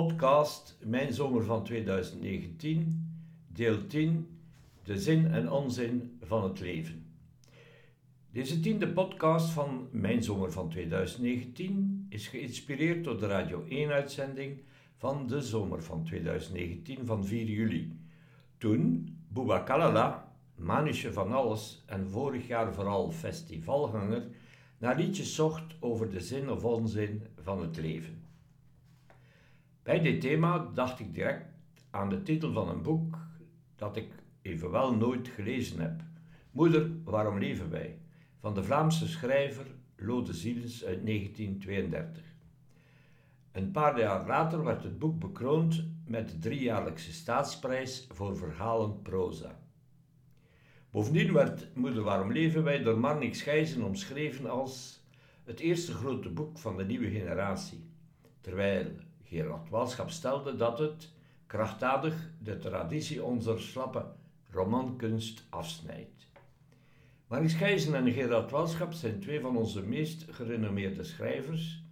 Podcast 0.00 0.76
Mijn 0.84 1.12
Zomer 1.12 1.44
van 1.44 1.64
2019, 1.64 3.12
deel 3.48 3.86
10, 3.86 4.40
de 4.82 4.98
zin 4.98 5.26
en 5.26 5.50
onzin 5.50 6.18
van 6.20 6.44
het 6.44 6.60
leven. 6.60 7.06
Deze 8.30 8.60
tiende 8.60 8.88
podcast 8.88 9.50
van 9.50 9.88
Mijn 9.90 10.22
Zomer 10.22 10.52
van 10.52 10.68
2019 10.68 12.06
is 12.08 12.28
geïnspireerd 12.28 13.04
door 13.04 13.18
de 13.18 13.26
Radio 13.26 13.64
1-uitzending 13.64 14.62
van 14.96 15.26
de 15.26 15.40
zomer 15.40 15.82
van 15.82 16.04
2019 16.04 17.06
van 17.06 17.24
4 17.24 17.46
juli. 17.46 18.00
Toen 18.58 19.08
Bouba 19.28 19.58
Kalala, 19.58 20.32
manusje 20.54 21.12
van 21.12 21.32
alles 21.32 21.82
en 21.86 22.08
vorig 22.08 22.46
jaar 22.46 22.74
vooral 22.74 23.10
festivalganger, 23.10 24.26
naar 24.78 24.96
liedjes 24.96 25.34
zocht 25.34 25.76
over 25.80 26.10
de 26.10 26.20
zin 26.20 26.50
of 26.50 26.64
onzin 26.64 27.22
van 27.40 27.60
het 27.62 27.76
leven. 27.76 28.19
Bij 29.90 30.00
dit 30.00 30.20
thema 30.20 30.70
dacht 30.74 31.00
ik 31.00 31.14
direct 31.14 31.46
aan 31.90 32.08
de 32.08 32.22
titel 32.22 32.52
van 32.52 32.68
een 32.68 32.82
boek 32.82 33.18
dat 33.76 33.96
ik 33.96 34.12
evenwel 34.42 34.96
nooit 34.96 35.28
gelezen 35.28 35.80
heb. 35.80 36.02
Moeder, 36.50 36.90
waarom 37.04 37.38
leven 37.38 37.70
wij? 37.70 37.98
van 38.38 38.54
de 38.54 38.64
Vlaamse 38.64 39.08
schrijver 39.08 39.66
Lode 39.96 40.32
Zielens 40.32 40.84
uit 40.84 41.06
1932. 41.06 42.22
Een 43.52 43.70
paar 43.70 43.98
jaar 43.98 44.26
later 44.26 44.64
werd 44.64 44.82
het 44.82 44.98
boek 44.98 45.18
bekroond 45.18 45.84
met 46.06 46.28
de 46.28 46.38
driejaarlijkse 46.38 47.12
staatsprijs 47.12 48.06
voor 48.12 48.36
verhalend 48.36 49.02
proza. 49.02 49.60
Bovendien 50.90 51.32
werd 51.32 51.74
Moeder 51.74 52.02
Waarom 52.02 52.32
Leven 52.32 52.64
wij 52.64 52.82
door 52.82 52.98
Marnix 52.98 53.42
Gijzen 53.42 53.82
omschreven 53.82 54.50
als 54.50 55.04
het 55.44 55.60
eerste 55.60 55.92
grote 55.92 56.28
boek 56.28 56.58
van 56.58 56.76
de 56.76 56.84
nieuwe 56.84 57.10
generatie, 57.10 57.84
terwijl 58.40 58.86
Gerard 59.30 59.68
Walschap 59.68 60.10
stelde 60.10 60.56
dat 60.56 60.78
het 60.78 61.08
krachtdadig 61.46 62.30
de 62.42 62.58
traditie 62.58 63.24
onze 63.24 63.58
slappe 63.58 64.06
romankunst 64.50 65.46
afsnijdt. 65.48 66.26
Marnix 67.26 67.54
Gijzen 67.54 67.94
en 67.94 68.12
Gerard 68.12 68.50
Walschap 68.50 68.92
zijn 68.92 69.20
twee 69.20 69.40
van 69.40 69.56
onze 69.56 69.82
meest 69.82 70.24
gerenommeerde 70.30 71.04
schrijvers, 71.04 71.82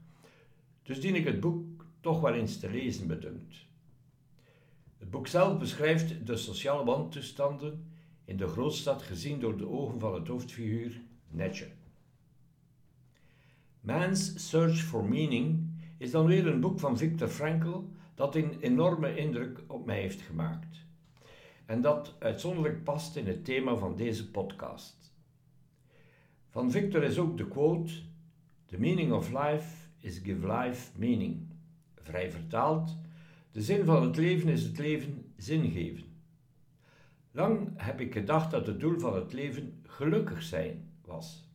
dus 0.82 1.00
dien 1.00 1.14
ik 1.14 1.24
het 1.24 1.40
boek 1.40 1.84
toch 2.00 2.20
wel 2.20 2.34
eens 2.34 2.58
te 2.58 2.70
lezen 2.70 3.06
bedunkt. 3.06 3.56
Het 4.98 5.10
boek 5.10 5.26
zelf 5.26 5.58
beschrijft 5.58 6.26
de 6.26 6.36
sociale 6.36 6.84
wantoestanden 6.84 7.92
in 8.24 8.36
de 8.36 8.48
grootstad 8.48 9.02
gezien 9.02 9.40
door 9.40 9.56
de 9.56 9.68
ogen 9.68 10.00
van 10.00 10.14
het 10.14 10.28
hoofdfiguur 10.28 11.00
Netje. 11.28 11.66
Man's 13.80 14.48
Search 14.48 14.78
for 14.78 15.04
Meaning 15.04 15.67
is 15.98 16.10
dan 16.10 16.26
weer 16.26 16.46
een 16.46 16.60
boek 16.60 16.80
van 16.80 16.98
Viktor 16.98 17.28
Frankl 17.28 17.78
dat 18.14 18.34
een 18.34 18.60
enorme 18.60 19.16
indruk 19.16 19.60
op 19.66 19.86
mij 19.86 20.00
heeft 20.00 20.20
gemaakt. 20.20 20.86
En 21.66 21.80
dat 21.80 22.16
uitzonderlijk 22.18 22.84
past 22.84 23.16
in 23.16 23.26
het 23.26 23.44
thema 23.44 23.76
van 23.76 23.96
deze 23.96 24.30
podcast. 24.30 25.12
Van 26.48 26.70
Victor 26.70 27.02
is 27.02 27.18
ook 27.18 27.36
de 27.36 27.48
quote: 27.48 27.92
The 28.66 28.78
meaning 28.78 29.12
of 29.12 29.28
life 29.28 29.88
is 29.98 30.18
give 30.18 30.52
life 30.52 30.98
meaning. 30.98 31.46
Vrij 31.96 32.30
vertaald, 32.30 32.96
de 33.52 33.62
zin 33.62 33.84
van 33.84 34.02
het 34.02 34.16
leven 34.16 34.48
is 34.48 34.62
het 34.62 34.78
leven 34.78 35.32
zin 35.36 35.70
geven. 35.70 36.04
Lang 37.30 37.70
heb 37.76 38.00
ik 38.00 38.12
gedacht 38.12 38.50
dat 38.50 38.66
het 38.66 38.80
doel 38.80 38.98
van 38.98 39.14
het 39.14 39.32
leven 39.32 39.80
gelukkig 39.82 40.42
zijn 40.42 40.90
was. 41.04 41.48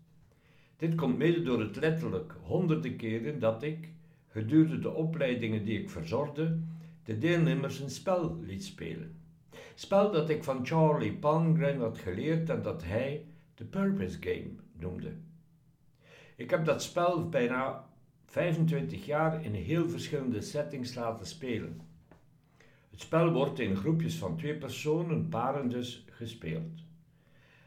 Dit 0.78 0.96
komt 0.96 1.18
mede 1.18 1.42
door 1.42 1.60
het 1.60 1.76
letterlijk 1.76 2.36
honderden 2.42 2.96
keren 2.96 3.40
dat 3.40 3.64
ik, 3.64 3.90
gedurende 4.34 4.80
de 4.80 4.92
opleidingen 4.92 5.66
die 5.66 5.80
ik 5.80 5.90
verzorgde, 5.90 6.60
de 7.04 7.18
deelnemers 7.18 7.80
een 7.80 7.90
spel 7.90 8.40
liet 8.42 8.64
spelen. 8.64 9.16
Spel 9.76 10.12
dat 10.12 10.30
ik 10.30 10.44
van 10.44 10.66
Charlie 10.66 11.14
Palmgren 11.14 11.80
had 11.80 11.98
geleerd 11.98 12.50
en 12.50 12.62
dat 12.62 12.84
hij 12.84 13.26
de 13.56 13.66
Purpose 13.66 14.18
Game 14.20 14.50
noemde. 14.80 15.14
Ik 16.36 16.50
heb 16.50 16.66
dat 16.66 16.84
spel 16.84 17.30
bijna 17.30 17.90
25 18.26 19.06
jaar 19.06 19.46
in 19.46 19.54
heel 19.54 19.90
verschillende 19.90 20.42
settings 20.42 20.96
laten 20.96 21.26
spelen. 21.26 21.82
Het 22.90 23.02
spel 23.02 23.32
wordt 23.32 23.60
in 23.60 23.76
groepjes 23.76 24.16
van 24.16 24.38
twee 24.38 24.56
personen, 24.58 25.30
paren 25.30 25.70
dus, 25.70 26.06
gespeeld. 26.10 26.84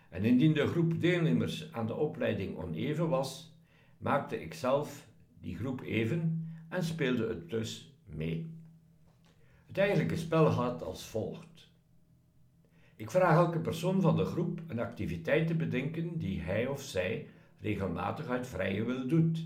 En 0.08 0.24
indien 0.24 0.52
de 0.52 0.66
groep 0.66 1.00
deelnemers 1.00 1.72
aan 1.72 1.86
de 1.86 1.94
opleiding 1.94 2.56
oneven 2.56 3.08
was, 3.08 3.56
maakte 3.98 4.42
ik 4.42 4.54
zelf 4.54 5.08
die 5.40 5.56
groep 5.56 5.80
even 5.80 6.35
en 6.68 6.84
speelde 6.84 7.28
het 7.28 7.50
dus 7.50 7.94
mee. 8.04 8.54
Het 9.66 9.78
eigenlijke 9.78 10.16
spel 10.16 10.50
gaat 10.50 10.82
als 10.82 11.06
volgt. 11.06 11.70
Ik 12.96 13.10
vraag 13.10 13.36
elke 13.36 13.58
persoon 13.58 14.00
van 14.00 14.16
de 14.16 14.24
groep 14.24 14.60
een 14.66 14.80
activiteit 14.80 15.46
te 15.46 15.54
bedenken 15.54 16.18
die 16.18 16.40
hij 16.40 16.66
of 16.66 16.82
zij 16.82 17.28
regelmatig 17.60 18.28
uit 18.28 18.46
vrije 18.46 18.84
wil 18.84 19.08
doet. 19.08 19.44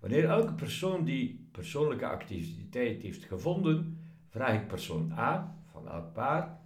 Wanneer 0.00 0.24
elke 0.24 0.52
persoon 0.52 1.04
die 1.04 1.48
persoonlijke 1.50 2.06
activiteit 2.06 3.02
heeft 3.02 3.24
gevonden, 3.24 3.98
vraag 4.28 4.54
ik 4.54 4.66
persoon 4.66 5.12
A 5.12 5.56
van 5.70 5.88
elk 5.88 6.12
paar 6.12 6.58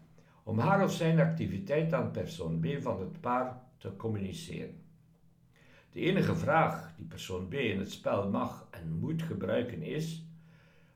om 0.42 0.58
haar 0.58 0.82
of 0.84 0.92
zijn 0.92 1.20
activiteit 1.20 1.92
aan 1.92 2.10
persoon 2.10 2.60
B 2.60 2.66
van 2.80 3.00
het 3.00 3.20
paar 3.20 3.62
te 3.76 3.96
communiceren. 3.96 4.82
De 5.94 6.00
enige 6.00 6.34
vraag 6.36 6.92
die 6.96 7.06
persoon 7.06 7.48
B 7.48 7.54
in 7.54 7.78
het 7.78 7.92
spel 7.92 8.30
mag 8.30 8.66
en 8.70 8.98
moet 9.00 9.22
gebruiken 9.22 9.82
is: 9.82 10.26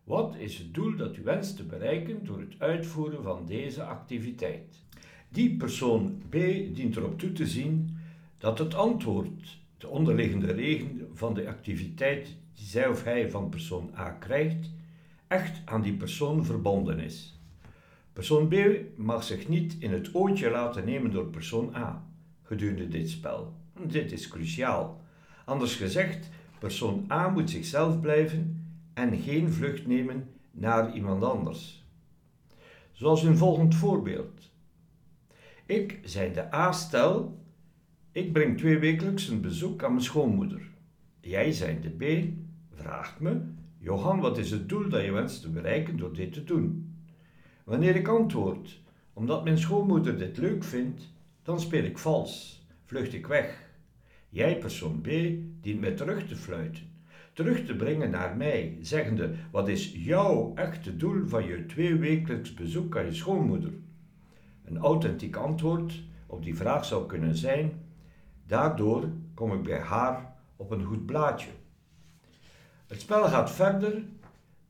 wat 0.05 0.37
is 0.37 0.59
het 0.59 0.75
doel 0.75 0.97
dat 0.97 1.17
u 1.17 1.23
wenst 1.23 1.57
te 1.57 1.65
bereiken 1.65 2.25
door 2.25 2.41
het 2.41 2.55
uitvoeren 2.59 3.23
van 3.23 3.47
deze 3.47 3.83
activiteit? 3.83 4.83
Die 5.29 5.57
persoon 5.57 6.23
B 6.29 6.33
dient 6.75 6.97
erop 6.97 7.19
toe 7.19 7.33
te 7.33 7.47
zien 7.47 7.97
dat 8.39 8.59
het 8.59 8.75
antwoord, 8.75 9.59
de 9.77 9.89
onderliggende 9.89 10.53
regen 10.53 11.09
van 11.13 11.35
de 11.35 11.49
activiteit 11.49 12.37
die 12.55 12.67
zij 12.67 12.89
of 12.89 13.05
hij 13.05 13.31
van 13.31 13.49
persoon 13.49 13.91
A 13.97 14.11
krijgt, 14.11 14.71
echt 15.27 15.63
aan 15.65 15.83
die 15.83 15.97
persoon 15.97 16.45
verbonden 16.45 16.99
is. 16.99 17.41
Persoon 18.13 18.49
B 18.49 18.55
mag 18.97 19.25
zich 19.25 19.49
niet 19.49 19.77
in 19.79 19.93
het 19.93 20.15
ootje 20.15 20.51
laten 20.51 20.85
nemen 20.85 21.11
door 21.11 21.27
persoon 21.27 21.75
A 21.75 22.07
gedurende 22.43 22.89
dit 22.89 23.11
spel. 23.11 23.58
Dit 23.87 24.13
is 24.13 24.29
cruciaal. 24.29 25.01
Anders 25.45 25.77
gezegd, 25.77 26.29
persoon 26.59 27.05
A 27.11 27.29
moet 27.29 27.51
zichzelf 27.51 28.01
blijven 28.01 28.73
en 28.95 29.19
geen 29.19 29.53
vlucht 29.53 29.87
nemen 29.87 30.31
naar 30.51 30.95
iemand 30.95 31.23
anders. 31.23 31.87
Zoals 32.93 33.23
een 33.23 33.37
volgend 33.37 33.75
voorbeeld. 33.75 34.51
Ik, 35.67 36.01
zei 36.05 36.33
de 36.33 36.55
A, 36.55 36.73
stel, 36.73 37.43
ik 38.13 38.33
breng 38.33 38.59
twee 38.59 38.79
wekelijks 38.79 39.29
een 39.29 39.41
bezoek 39.41 39.83
aan 39.83 39.91
mijn 39.91 40.05
schoonmoeder. 40.05 40.63
Jij, 41.21 41.53
zei 41.53 41.81
de 41.81 41.91
B, 41.91 42.29
vraagt 42.75 43.21
me, 43.21 43.41
Johan, 43.79 44.21
wat 44.21 44.39
is 44.39 44.51
het 44.51 44.69
doel 44.69 44.89
dat 44.89 45.05
je 45.05 45.13
wenst 45.13 45.43
te 45.43 45.49
bereiken 45.49 45.97
door 45.97 46.15
dit 46.15 46.33
te 46.33 46.45
doen? 46.45 46.95
Wanneer 47.65 47.97
ik 47.97 48.09
antwoord, 48.09 48.81
omdat 49.13 49.45
mijn 49.45 49.59
schoonmoeder 49.59 50.19
dit 50.19 50.37
leuk 50.37 50.65
vindt, 50.65 51.13
dan 51.43 51.61
speel 51.61 51.85
ik 51.85 51.99
vals, 51.99 52.63
vlucht 52.85 53.13
ik 53.13 53.27
weg. 53.27 53.68
Jij, 54.29 54.59
persoon 54.59 55.01
B, 55.01 55.09
dient 55.61 55.81
mij 55.81 55.93
terug 55.93 56.27
te 56.27 56.37
fluiten, 56.37 56.83
terug 57.33 57.65
te 57.65 57.77
brengen 57.77 58.11
naar 58.11 58.37
mij, 58.37 58.79
zeggende: 58.81 59.35
Wat 59.51 59.69
is 59.69 59.93
jouw 59.95 60.53
echte 60.55 60.97
doel 60.97 61.27
van 61.27 61.45
je 61.45 61.67
tweewekelijks 61.67 62.55
bezoek 62.55 62.97
aan 62.97 63.05
je 63.05 63.15
schoonmoeder? 63.15 63.73
Een 64.65 64.79
authentiek 64.79 65.37
antwoord 65.37 66.03
op 66.27 66.45
die 66.45 66.57
vraag 66.57 66.85
zou 66.85 67.07
kunnen 67.07 67.37
zijn: 67.37 67.73
Daardoor 68.47 69.09
kom 69.35 69.53
ik 69.53 69.63
bij 69.63 69.81
haar 69.81 70.35
op 70.57 70.71
een 70.71 70.85
goed 70.85 71.07
blaadje. 71.07 71.51
Het 72.87 73.01
spel 73.01 73.25
gaat 73.25 73.51
verder 73.51 74.03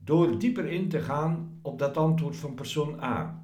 door 0.05 0.39
dieper 0.39 0.67
in 0.67 0.89
te 0.89 1.01
gaan 1.01 1.59
op 1.63 1.79
dat 1.79 1.97
antwoord 1.97 2.37
van 2.37 2.55
persoon 2.55 3.03
A. 3.03 3.43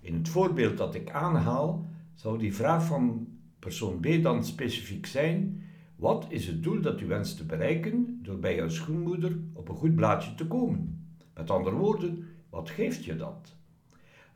In 0.00 0.14
het 0.14 0.28
voorbeeld 0.28 0.76
dat 0.76 0.94
ik 0.94 1.10
aanhaal, 1.10 1.86
zou 2.14 2.38
die 2.38 2.54
vraag 2.54 2.84
van 2.84 3.26
persoon 3.64 4.00
B 4.00 4.22
dan 4.22 4.44
specifiek 4.44 5.06
zijn: 5.06 5.62
wat 5.96 6.26
is 6.28 6.46
het 6.46 6.62
doel 6.62 6.80
dat 6.80 7.00
u 7.00 7.06
wenst 7.06 7.36
te 7.36 7.44
bereiken 7.44 8.20
door 8.22 8.38
bij 8.38 8.54
jouw 8.54 8.68
schoonmoeder 8.68 9.38
op 9.52 9.68
een 9.68 9.76
goed 9.76 9.94
blaadje 9.94 10.34
te 10.34 10.46
komen? 10.46 11.06
Met 11.34 11.50
andere 11.50 11.76
woorden, 11.76 12.28
wat 12.50 12.70
geeft 12.70 13.04
je 13.04 13.16
dat? 13.16 13.54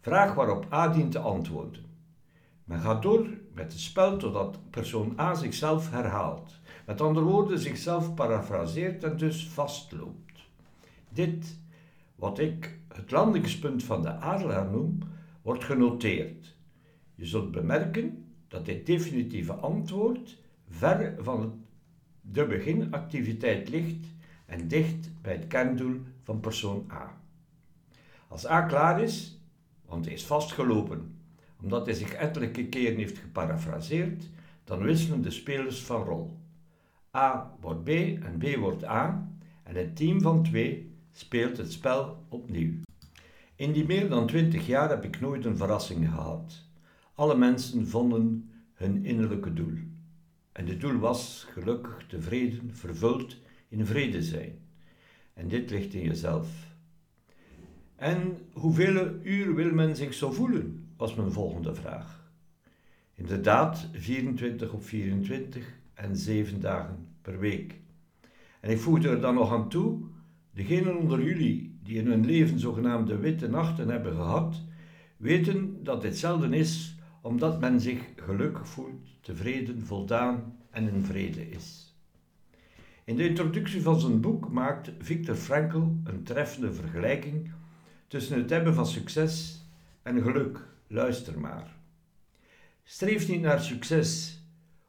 Vraag 0.01 0.35
waarop 0.35 0.73
A 0.73 0.89
dient 0.89 1.13
te 1.13 1.19
antwoorden. 1.19 1.83
Men 2.65 2.81
gaat 2.81 3.03
door 3.03 3.27
met 3.55 3.73
het 3.73 3.81
spel 3.81 4.17
totdat 4.17 4.59
persoon 4.71 5.15
A 5.19 5.35
zichzelf 5.35 5.91
herhaalt. 5.91 6.61
Met 6.87 7.01
andere 7.01 7.27
woorden, 7.27 7.59
zichzelf 7.59 8.15
parafraseert 8.15 9.05
en 9.05 9.17
dus 9.17 9.49
vastloopt. 9.49 10.41
Dit, 11.09 11.59
wat 12.15 12.39
ik 12.39 12.79
het 12.95 13.11
landingspunt 13.11 13.85
van 13.85 14.03
de 14.03 14.13
adelaar 14.13 14.71
noem, 14.71 14.99
wordt 15.43 15.65
genoteerd. 15.65 16.57
Je 17.15 17.27
zult 17.27 17.51
bemerken 17.51 18.28
dat 18.49 18.65
dit 18.65 18.87
definitieve 18.87 19.53
antwoord 19.53 20.39
ver 20.69 21.15
van 21.19 21.65
de 22.21 22.47
beginactiviteit 22.47 23.69
ligt 23.69 24.07
en 24.47 24.69
dicht 24.69 25.11
bij 25.23 25.33
het 25.33 25.47
kerndoel 25.47 26.01
van 26.23 26.41
persoon 26.41 26.87
A. 26.93 27.21
Als 28.29 28.47
A 28.47 28.63
klaar 28.63 29.03
is, 29.03 29.41
want 29.87 30.05
hij 30.05 30.15
is 30.15 30.25
vastgelopen, 30.25 31.17
omdat 31.61 31.87
hij 31.87 31.95
zich 31.95 32.13
ettelijke 32.13 32.67
keren 32.67 32.97
heeft 32.97 33.19
geparafraseerd, 33.19 34.29
dan 34.65 34.83
wisselen 34.83 35.23
de 35.23 35.31
spelers 35.31 35.83
van 35.83 36.03
rol. 36.03 36.39
A 37.17 37.57
wordt 37.61 37.85
B 37.85 37.89
en 37.89 38.39
B 38.39 38.57
wordt 38.57 38.85
A 38.85 39.33
en 39.63 39.75
het 39.75 39.97
team 39.97 40.21
van 40.21 40.43
twee 40.43 40.97
speelt 41.13 41.57
het 41.57 41.73
spel 41.73 42.25
opnieuw. 42.29 42.73
In 43.55 43.73
die 43.73 43.87
meer 43.87 44.09
dan 44.09 44.27
twintig 44.27 44.67
jaar 44.67 44.89
heb 44.89 45.05
ik 45.05 45.21
nooit 45.21 45.45
een 45.45 45.57
verrassing 45.57 46.09
gehad. 46.09 46.68
Alle 47.19 47.37
mensen 47.37 47.89
vonden 47.89 48.51
hun 48.73 49.05
innerlijke 49.05 49.53
doel. 49.53 49.75
En 50.53 50.67
het 50.67 50.81
doel 50.81 50.99
was 50.99 51.47
gelukkig, 51.51 52.07
tevreden, 52.07 52.75
vervuld, 52.75 53.37
in 53.69 53.87
vrede 53.87 54.23
zijn. 54.23 54.59
En 55.35 55.49
dit 55.49 55.71
ligt 55.71 55.95
in 55.95 56.03
jezelf. 56.03 56.49
En 57.97 58.39
hoeveel 58.53 59.15
uur 59.23 59.55
wil 59.55 59.73
men 59.73 59.97
zich 59.97 60.15
zo 60.15 60.31
voelen? 60.31 60.89
was 60.97 61.15
mijn 61.15 61.33
volgende 61.33 61.75
vraag. 61.75 62.31
Inderdaad, 63.15 63.89
24 63.93 64.73
op 64.73 64.85
24 64.85 65.79
en 65.95 66.17
7 66.17 66.61
dagen 66.61 67.09
per 67.23 67.39
week. 67.39 67.81
En 68.61 68.71
ik 68.71 68.79
voegde 68.79 69.09
er 69.09 69.21
dan 69.21 69.35
nog 69.35 69.53
aan 69.53 69.69
toe, 69.69 70.01
degenen 70.51 70.97
onder 70.97 71.23
jullie 71.23 71.79
die 71.83 71.99
in 71.99 72.07
hun 72.07 72.27
leven 72.27 72.59
zogenaamde 72.59 73.17
witte 73.17 73.49
nachten 73.49 73.89
hebben 73.89 74.13
gehad, 74.13 74.63
weten 75.17 75.85
dat 75.85 76.03
dit 76.03 76.19
zelden 76.19 76.53
is 76.53 76.97
omdat 77.29 77.61
men 77.61 77.81
zich 77.81 78.01
gelukkig 78.17 78.69
voelt, 78.69 79.07
tevreden, 79.21 79.87
voldaan 79.87 80.59
en 80.71 80.89
in 80.89 81.05
vrede 81.05 81.51
is. 81.51 81.97
In 83.05 83.17
de 83.17 83.29
introductie 83.29 83.83
van 83.83 84.01
zijn 84.01 84.21
boek 84.21 84.51
maakt 84.51 84.91
Viktor 84.99 85.35
Frankl 85.35 85.83
een 86.05 86.23
treffende 86.23 86.73
vergelijking 86.73 87.53
tussen 88.07 88.37
het 88.39 88.51
hebben 88.51 88.75
van 88.75 88.87
succes 88.87 89.65
en 90.03 90.23
geluk. 90.23 90.67
Luister 90.87 91.41
maar. 91.41 91.77
Streef 92.83 93.29
niet 93.29 93.41
naar 93.41 93.61
succes. 93.61 94.41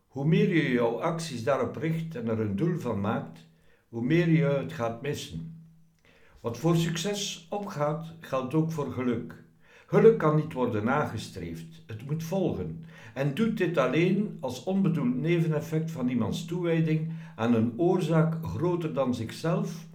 Hoe 0.07 0.25
meer 0.25 0.55
je 0.55 0.71
jouw 0.71 1.01
acties 1.01 1.43
daarop 1.43 1.75
richt 1.75 2.15
en 2.15 2.27
er 2.27 2.39
een 2.39 2.55
doel 2.55 2.77
van 2.77 3.01
maakt, 3.01 3.45
hoe 3.89 4.03
meer 4.03 4.29
je 4.29 4.45
het 4.45 4.73
gaat 4.73 5.01
missen. 5.01 5.65
Wat 6.39 6.57
voor 6.57 6.75
succes 6.75 7.47
opgaat, 7.49 8.13
geldt 8.19 8.53
ook 8.53 8.71
voor 8.71 8.91
geluk. 8.91 9.47
Geluk 9.89 10.17
kan 10.17 10.35
niet 10.35 10.53
worden 10.53 10.83
nagestreefd, 10.83 11.83
het 11.85 12.05
moet 12.05 12.23
volgen. 12.23 12.85
En 13.13 13.33
doet 13.33 13.57
dit 13.57 13.77
alleen 13.77 14.37
als 14.39 14.63
onbedoeld 14.63 15.15
neveneffect 15.15 15.91
van 15.91 16.09
iemands 16.09 16.45
toewijding 16.45 17.13
aan 17.35 17.53
een 17.53 17.73
oorzaak 17.77 18.45
groter 18.45 18.93
dan 18.93 19.15
zichzelf, 19.15 19.87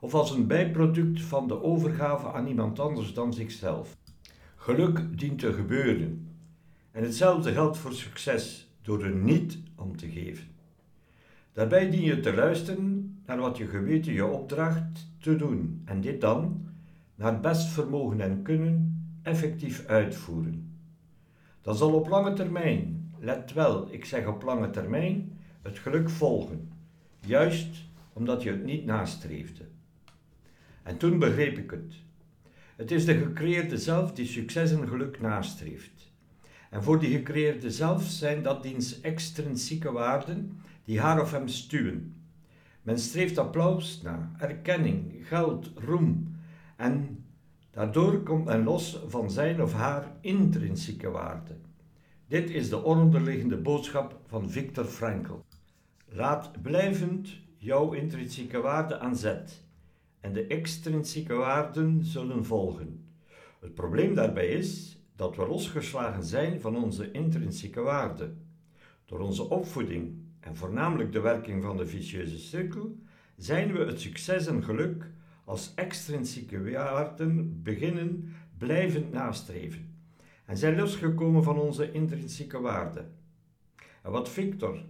of 0.00 0.14
als 0.14 0.30
een 0.30 0.46
bijproduct 0.46 1.22
van 1.22 1.48
de 1.48 1.62
overgave 1.62 2.32
aan 2.32 2.46
iemand 2.46 2.78
anders 2.78 3.14
dan 3.14 3.32
zichzelf. 3.32 3.96
Geluk 4.56 5.18
dient 5.18 5.38
te 5.38 5.52
gebeuren. 5.52 6.28
En 6.90 7.02
hetzelfde 7.02 7.52
geldt 7.52 7.78
voor 7.78 7.92
succes, 7.92 8.70
door 8.82 9.04
er 9.04 9.14
niet 9.14 9.58
om 9.76 9.96
te 9.96 10.10
geven. 10.10 10.46
Daarbij 11.52 11.90
dien 11.90 12.02
je 12.02 12.20
te 12.20 12.34
luisteren 12.34 13.18
naar 13.26 13.38
wat 13.38 13.56
je 13.56 13.66
geweten 13.66 14.12
je 14.12 14.26
opdraagt 14.26 15.10
te 15.20 15.36
doen, 15.36 15.82
en 15.84 16.00
dit 16.00 16.20
dan, 16.20 16.66
naar 17.14 17.40
best 17.40 17.66
vermogen 17.66 18.20
en 18.20 18.42
kunnen, 18.42 18.95
effectief 19.26 19.86
uitvoeren. 19.86 20.78
Dan 21.62 21.76
zal 21.76 21.92
op 21.92 22.08
lange 22.08 22.32
termijn, 22.32 23.10
let 23.18 23.52
wel, 23.52 23.92
ik 23.92 24.04
zeg 24.04 24.26
op 24.26 24.42
lange 24.42 24.70
termijn, 24.70 25.38
het 25.62 25.78
geluk 25.78 26.10
volgen, 26.10 26.72
juist 27.20 27.84
omdat 28.12 28.42
je 28.42 28.50
het 28.50 28.64
niet 28.64 28.84
nastreefde. 28.84 29.64
En 30.82 30.96
toen 30.96 31.18
begreep 31.18 31.58
ik 31.58 31.70
het. 31.70 31.94
Het 32.76 32.90
is 32.90 33.04
de 33.04 33.18
gecreëerde 33.18 33.78
zelf 33.78 34.12
die 34.12 34.26
succes 34.26 34.72
en 34.72 34.88
geluk 34.88 35.20
nastreeft. 35.20 36.12
En 36.70 36.82
voor 36.82 36.98
die 36.98 37.16
gecreëerde 37.16 37.70
zelf 37.70 38.02
zijn 38.02 38.42
dat 38.42 38.62
diens 38.62 39.00
extrinsieke 39.00 39.92
waarden 39.92 40.60
die 40.84 41.00
haar 41.00 41.20
of 41.20 41.30
hem 41.30 41.48
stuwen. 41.48 42.14
Men 42.82 42.98
streeft 42.98 43.38
applaus 43.38 44.02
na, 44.02 44.32
erkenning, 44.38 45.26
geld, 45.28 45.70
roem 45.74 46.36
en 46.76 47.24
Daardoor 47.76 48.22
komt 48.22 48.44
men 48.44 48.64
los 48.64 49.00
van 49.06 49.30
zijn 49.30 49.62
of 49.62 49.72
haar 49.72 50.12
intrinsieke 50.20 51.10
waarde. 51.10 51.56
Dit 52.28 52.50
is 52.50 52.68
de 52.68 52.82
onderliggende 52.82 53.56
boodschap 53.56 54.20
van 54.26 54.50
Viktor 54.50 54.84
Frankl. 54.84 55.32
Laat 56.08 56.62
blijvend 56.62 57.28
jouw 57.56 57.92
intrinsieke 57.92 58.60
waarde 58.60 58.98
aan 58.98 59.16
zet 59.16 59.64
en 60.20 60.32
de 60.32 60.46
extrinsieke 60.46 61.34
waarden 61.34 62.04
zullen 62.04 62.44
volgen. 62.44 63.04
Het 63.60 63.74
probleem 63.74 64.14
daarbij 64.14 64.48
is 64.48 64.98
dat 65.16 65.36
we 65.36 65.46
losgeslagen 65.46 66.24
zijn 66.24 66.60
van 66.60 66.76
onze 66.76 67.10
intrinsieke 67.10 67.80
waarde. 67.80 68.32
Door 69.04 69.20
onze 69.20 69.48
opvoeding 69.48 70.14
en 70.40 70.56
voornamelijk 70.56 71.12
de 71.12 71.20
werking 71.20 71.62
van 71.62 71.76
de 71.76 71.86
vicieuze 71.86 72.38
cirkel 72.38 72.96
zijn 73.36 73.72
we 73.72 73.78
het 73.78 74.00
succes 74.00 74.46
en 74.46 74.64
geluk 74.64 75.14
als 75.46 75.72
extrinsieke 75.74 76.70
waarden 76.70 77.62
beginnen 77.62 78.34
blijvend 78.58 79.12
nastreven 79.12 79.94
en 80.44 80.56
zijn 80.56 80.76
losgekomen 80.76 81.42
van 81.42 81.58
onze 81.58 81.92
intrinsieke 81.92 82.60
waarden. 82.60 83.14
En 84.02 84.10
wat 84.10 84.28
Victor 84.28 84.84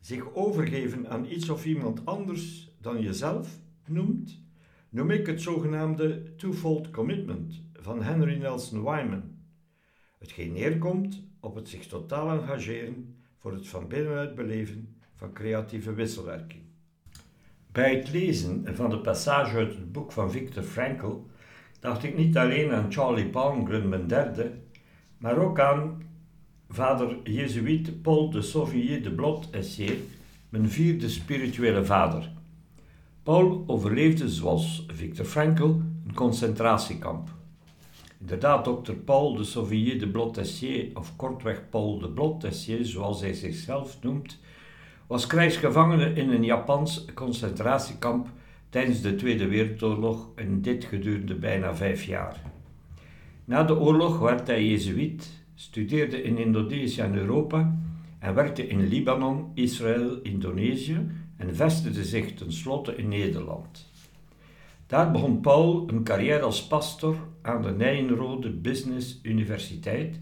zich 0.00 0.34
overgeven 0.34 1.08
aan 1.08 1.24
iets 1.24 1.48
of 1.48 1.66
iemand 1.66 2.06
anders 2.06 2.70
dan 2.80 3.00
jezelf 3.00 3.58
noemt, 3.86 4.40
noem 4.88 5.10
ik 5.10 5.26
het 5.26 5.40
zogenaamde 5.42 6.34
twofold 6.36 6.90
commitment 6.90 7.62
van 7.72 8.02
Henry 8.02 8.38
Nelson 8.38 8.84
Wyman. 8.84 9.22
Hetgeen 10.18 10.52
neerkomt 10.52 11.22
op 11.40 11.54
het 11.54 11.68
zich 11.68 11.86
totaal 11.86 12.40
engageren 12.40 13.16
voor 13.36 13.52
het 13.52 13.68
van 13.68 13.88
binnenuit 13.88 14.34
beleven 14.34 14.96
van 15.14 15.32
creatieve 15.32 15.94
wisselwerking. 15.94 16.63
Bij 17.74 17.94
het 17.94 18.10
lezen 18.10 18.66
van 18.74 18.90
de 18.90 18.98
passage 18.98 19.56
uit 19.56 19.74
het 19.74 19.92
boek 19.92 20.12
van 20.12 20.30
Viktor 20.30 20.62
Frankl 20.62 21.26
dacht 21.80 22.02
ik 22.02 22.16
niet 22.16 22.36
alleen 22.36 22.72
aan 22.72 22.92
Charlie 22.92 23.26
Palmgren, 23.26 23.88
mijn 23.88 24.06
derde, 24.06 24.52
maar 25.18 25.38
ook 25.38 25.60
aan 25.60 26.02
vader 26.68 27.16
Jezuïet 27.24 28.02
Paul 28.02 28.30
de 28.30 28.42
Sauvier 28.42 29.02
de 29.02 29.12
Blot 29.12 29.48
Essier, 29.50 29.96
mijn 30.48 30.70
vierde 30.70 31.08
spirituele 31.08 31.84
vader. 31.84 32.30
Paul 33.22 33.64
overleefde, 33.66 34.28
zoals 34.28 34.86
Viktor 34.88 35.24
Frankl, 35.24 35.64
een 36.06 36.14
concentratiekamp. 36.14 37.28
Inderdaad, 38.20 38.64
dokter 38.64 38.94
Paul 38.94 39.36
de 39.36 39.44
Sauvier 39.44 39.98
de 39.98 40.08
Blot 40.08 40.36
Essier, 40.36 40.90
of 40.94 41.16
kortweg 41.16 41.68
Paul 41.70 41.98
de 41.98 42.08
Blot 42.08 42.44
Essier, 42.44 42.84
zoals 42.84 43.20
hij 43.20 43.32
zichzelf 43.32 44.02
noemt, 44.02 44.38
was 45.06 45.26
krijgsgevangene 45.26 46.12
in 46.12 46.30
een 46.30 46.44
Japans 46.44 47.04
concentratiekamp 47.14 48.28
tijdens 48.68 49.00
de 49.00 49.14
Tweede 49.14 49.48
Wereldoorlog 49.48 50.28
en 50.34 50.62
dit 50.62 50.84
gedurende 50.84 51.34
bijna 51.34 51.74
vijf 51.74 52.04
jaar. 52.04 52.40
Na 53.44 53.64
de 53.64 53.78
oorlog 53.78 54.18
werd 54.18 54.46
hij 54.46 54.66
jezuïet, 54.66 55.44
studeerde 55.54 56.22
in 56.22 56.38
Indonesië 56.38 57.00
en 57.00 57.16
Europa 57.16 57.78
en 58.18 58.34
werkte 58.34 58.66
in 58.66 58.88
Libanon, 58.88 59.50
Israël, 59.54 60.18
Indonesië 60.22 61.06
en 61.36 61.56
vestigde 61.56 62.04
zich 62.04 62.34
tenslotte 62.34 62.96
in 62.96 63.08
Nederland. 63.08 63.92
Daar 64.86 65.10
begon 65.10 65.40
Paul 65.40 65.88
een 65.88 66.04
carrière 66.04 66.42
als 66.42 66.66
pastor 66.66 67.16
aan 67.42 67.62
de 67.62 67.70
Nijenrode 67.70 68.50
Business 68.50 69.18
Universiteit, 69.22 70.20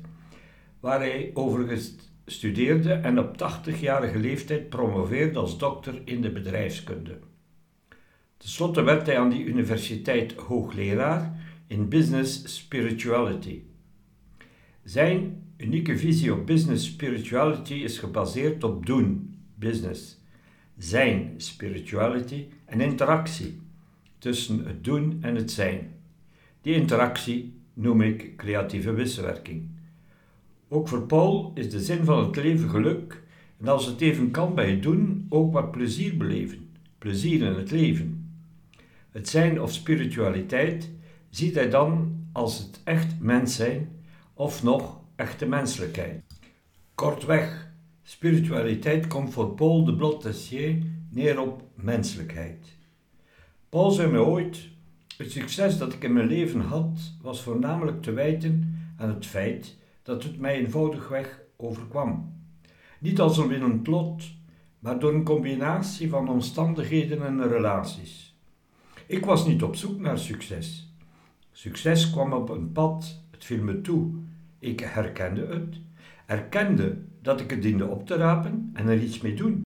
waar 0.80 0.98
hij 0.98 1.30
overigens 1.34 1.94
studeerde 2.32 2.92
en 2.92 3.18
op 3.18 3.36
80-jarige 3.36 4.18
leeftijd 4.18 4.68
promoveerde 4.68 5.38
als 5.38 5.58
dokter 5.58 6.02
in 6.04 6.20
de 6.20 6.30
bedrijfskunde. 6.30 7.18
Ten 8.36 8.48
slotte 8.48 8.82
werd 8.82 9.06
hij 9.06 9.18
aan 9.18 9.30
die 9.30 9.44
universiteit 9.44 10.32
hoogleraar 10.32 11.40
in 11.66 11.88
Business 11.88 12.56
Spirituality. 12.56 13.60
Zijn 14.84 15.42
unieke 15.56 15.98
visie 15.98 16.32
op 16.32 16.46
Business 16.46 16.86
Spirituality 16.86 17.74
is 17.74 17.98
gebaseerd 17.98 18.64
op 18.64 18.86
doen, 18.86 19.34
business, 19.54 20.20
zijn 20.78 21.34
spirituality 21.36 22.46
en 22.64 22.80
interactie 22.80 23.60
tussen 24.18 24.66
het 24.66 24.84
doen 24.84 25.18
en 25.20 25.34
het 25.34 25.50
zijn. 25.50 25.94
Die 26.60 26.74
interactie 26.74 27.60
noem 27.74 28.00
ik 28.00 28.36
creatieve 28.36 28.92
wisselwerking. 28.92 29.72
Ook 30.73 30.88
voor 30.88 31.07
Paul 31.07 31.52
is 31.55 31.71
de 31.71 31.81
zin 31.81 32.05
van 32.05 32.25
het 32.25 32.37
leven 32.37 32.69
geluk 32.69 33.23
en 33.61 33.69
als 33.69 33.87
het 33.87 34.00
even 34.00 34.31
kan 34.31 34.55
bij 34.55 34.71
het 34.71 34.83
doen, 34.83 35.26
ook 35.29 35.52
wat 35.52 35.71
plezier 35.71 36.17
beleven, 36.17 36.71
plezier 36.99 37.43
in 37.43 37.55
het 37.55 37.71
leven. 37.71 38.35
Het 39.11 39.29
zijn 39.29 39.61
of 39.61 39.73
spiritualiteit 39.73 40.91
ziet 41.31 41.55
hij 41.55 41.71
dan 41.71 42.17
als 42.33 42.59
het 42.59 42.81
echt 42.85 43.21
mens 43.21 43.57
zijn 43.57 43.88
of 44.35 44.62
nog 44.62 45.00
echte 45.17 45.47
menselijkheid. 45.47 46.23
Kortweg, 46.95 47.71
spiritualiteit 48.02 49.07
komt 49.07 49.33
voor 49.33 49.55
Paul 49.55 49.85
de 49.85 49.97
Blot 49.97 50.50
neer 51.11 51.41
op 51.41 51.62
menselijkheid. 51.75 52.67
Paul 53.69 53.91
zei 53.91 54.11
me 54.11 54.19
ooit: 54.19 54.69
Het 55.17 55.33
succes 55.33 55.79
dat 55.79 55.93
ik 55.93 56.05
in 56.05 56.12
mijn 56.12 56.29
leven 56.29 56.61
had, 56.61 56.99
was 57.23 57.43
voornamelijk 57.43 58.02
te 58.02 58.12
wijten 58.12 58.79
aan 58.97 59.09
het 59.09 59.26
feit 59.26 59.81
dat 60.02 60.23
het 60.23 60.38
mij 60.38 60.54
eenvoudigweg 60.54 61.40
overkwam. 61.56 62.40
Niet 62.99 63.21
als 63.21 63.38
een 63.38 63.49
winnend 63.49 63.87
lot, 63.87 64.25
maar 64.78 64.99
door 64.99 65.14
een 65.14 65.25
combinatie 65.25 66.09
van 66.09 66.28
omstandigheden 66.28 67.23
en 67.23 67.49
relaties. 67.49 68.37
Ik 69.06 69.25
was 69.25 69.47
niet 69.47 69.62
op 69.62 69.76
zoek 69.76 70.00
naar 70.00 70.18
succes. 70.18 70.94
Succes 71.50 72.11
kwam 72.11 72.32
op 72.32 72.49
een 72.49 72.73
pad, 72.73 73.23
het 73.30 73.44
viel 73.44 73.62
me 73.62 73.80
toe. 73.80 74.14
Ik 74.59 74.80
herkende 74.80 75.47
het, 75.47 75.80
erkende 76.26 77.02
dat 77.21 77.40
ik 77.40 77.50
het 77.50 77.62
diende 77.62 77.87
op 77.87 78.06
te 78.06 78.16
rapen 78.16 78.71
en 78.75 78.88
er 78.88 79.02
iets 79.02 79.21
mee 79.21 79.35
doen. 79.35 79.62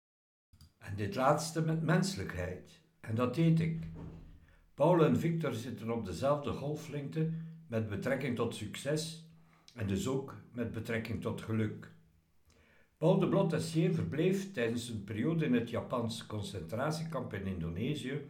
En 0.79 0.97
dit 0.97 1.15
laatste 1.15 1.63
met 1.63 1.83
menselijkheid. 1.83 2.81
En 3.01 3.15
dat 3.15 3.35
deed 3.35 3.61
ik. 3.61 3.79
Paul 4.75 5.05
en 5.05 5.19
Victor 5.19 5.53
zitten 5.53 5.91
op 5.91 6.05
dezelfde 6.05 6.53
golflengte 6.53 7.31
met 7.67 7.89
betrekking 7.89 8.37
tot 8.37 8.55
succes 8.55 9.30
en 9.81 9.87
dus 9.87 10.09
ook 10.09 10.37
met 10.53 10.73
betrekking 10.73 11.21
tot 11.21 11.41
geluk. 11.41 11.93
Paul 12.97 13.19
de 13.19 13.29
Blottassier 13.29 13.95
verbleef 13.95 14.53
tijdens 14.53 14.89
een 14.89 15.05
periode 15.05 15.45
in 15.45 15.55
het 15.55 15.71
Japanse 15.71 16.27
concentratiekamp 16.27 17.35
in 17.35 17.47
Indonesië 17.47 18.21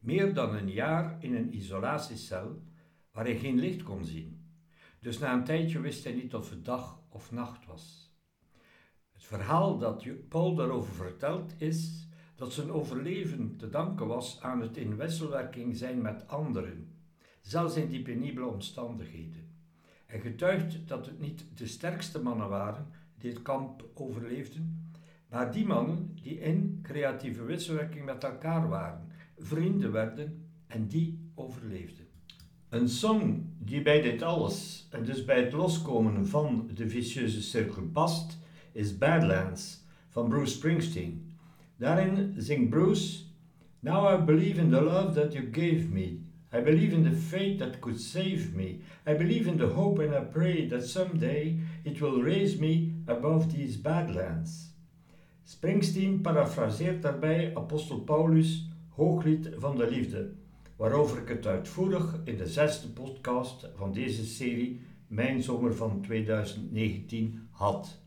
meer 0.00 0.34
dan 0.34 0.54
een 0.54 0.70
jaar 0.70 1.16
in 1.20 1.34
een 1.34 1.54
isolatiecel 1.54 2.62
waar 3.12 3.24
hij 3.24 3.38
geen 3.38 3.58
licht 3.58 3.82
kon 3.82 4.04
zien. 4.04 4.44
Dus 5.00 5.18
na 5.18 5.32
een 5.32 5.44
tijdje 5.44 5.80
wist 5.80 6.04
hij 6.04 6.12
niet 6.12 6.34
of 6.34 6.50
het 6.50 6.64
dag 6.64 7.02
of 7.08 7.32
nacht 7.32 7.66
was. 7.66 8.14
Het 9.12 9.24
verhaal 9.24 9.78
dat 9.78 10.06
Paul 10.28 10.54
daarover 10.54 10.94
vertelt 10.94 11.54
is 11.58 12.08
dat 12.34 12.52
zijn 12.52 12.70
overleven 12.70 13.56
te 13.56 13.68
danken 13.68 14.06
was 14.06 14.40
aan 14.40 14.60
het 14.60 14.76
in 14.76 14.96
wisselwerking 14.96 15.76
zijn 15.76 16.02
met 16.02 16.28
anderen, 16.28 17.00
zelfs 17.40 17.76
in 17.76 17.88
die 17.88 18.02
penibele 18.02 18.46
omstandigheden. 18.46 19.39
Hij 20.10 20.20
getuigt 20.20 20.88
dat 20.88 21.06
het 21.06 21.20
niet 21.20 21.44
de 21.54 21.66
sterkste 21.66 22.22
mannen 22.22 22.48
waren 22.48 22.86
die 23.18 23.30
het 23.30 23.42
kamp 23.42 23.84
overleefden, 23.94 24.92
maar 25.28 25.52
die 25.52 25.66
mannen 25.66 26.18
die 26.22 26.40
in 26.40 26.78
creatieve 26.82 27.44
wisselwerking 27.44 28.04
met 28.04 28.24
elkaar 28.24 28.68
waren, 28.68 29.06
vrienden 29.38 29.92
werden 29.92 30.44
en 30.66 30.86
die 30.86 31.30
overleefden. 31.34 32.06
Een 32.68 32.88
song 32.88 33.54
die 33.58 33.82
bij 33.82 34.00
dit 34.00 34.22
alles 34.22 34.88
en 34.90 35.04
dus 35.04 35.24
bij 35.24 35.42
het 35.42 35.52
loskomen 35.52 36.26
van 36.26 36.70
de 36.74 36.88
vicieuze 36.88 37.42
cirkel 37.42 37.82
past, 37.82 38.38
is 38.72 38.98
Badlands 38.98 39.84
van 40.08 40.28
Bruce 40.28 40.54
Springsteen. 40.54 41.36
Daarin 41.76 42.34
zingt 42.36 42.70
Bruce: 42.70 43.22
Now 43.80 44.20
I 44.20 44.24
believe 44.24 44.60
in 44.60 44.70
the 44.70 44.82
love 44.82 45.20
that 45.20 45.32
you 45.32 45.48
gave 45.52 45.88
me. 45.88 46.29
I 46.52 46.60
believe 46.60 46.92
in 46.92 47.04
the 47.04 47.16
fate 47.16 47.58
that 47.58 47.80
could 47.80 48.00
save 48.00 48.54
me. 48.54 48.80
I 49.06 49.14
believe 49.14 49.46
in 49.46 49.56
the 49.56 49.68
hope 49.68 50.00
and 50.00 50.14
I 50.14 50.20
pray 50.20 50.66
that 50.68 50.84
someday 50.84 51.56
it 51.84 52.00
will 52.00 52.22
raise 52.22 52.58
me 52.58 52.92
above 53.06 53.52
these 53.52 53.76
badlands. 53.76 54.74
Springsteen 55.44 56.20
parafraseert 56.20 57.02
daarbij 57.02 57.56
apostel 57.56 58.00
Paulus' 58.00 58.68
hooglied 58.88 59.50
van 59.58 59.76
de 59.76 59.90
liefde, 59.90 60.32
waarover 60.76 61.22
ik 61.22 61.28
het 61.28 61.46
uitvoerig 61.46 62.20
in 62.24 62.36
de 62.36 62.46
zesde 62.46 62.88
podcast 62.88 63.68
van 63.76 63.92
deze 63.92 64.24
serie 64.24 64.80
Mijn 65.06 65.42
Zomer 65.42 65.74
van 65.74 66.00
2019 66.00 67.48
had. 67.50 67.99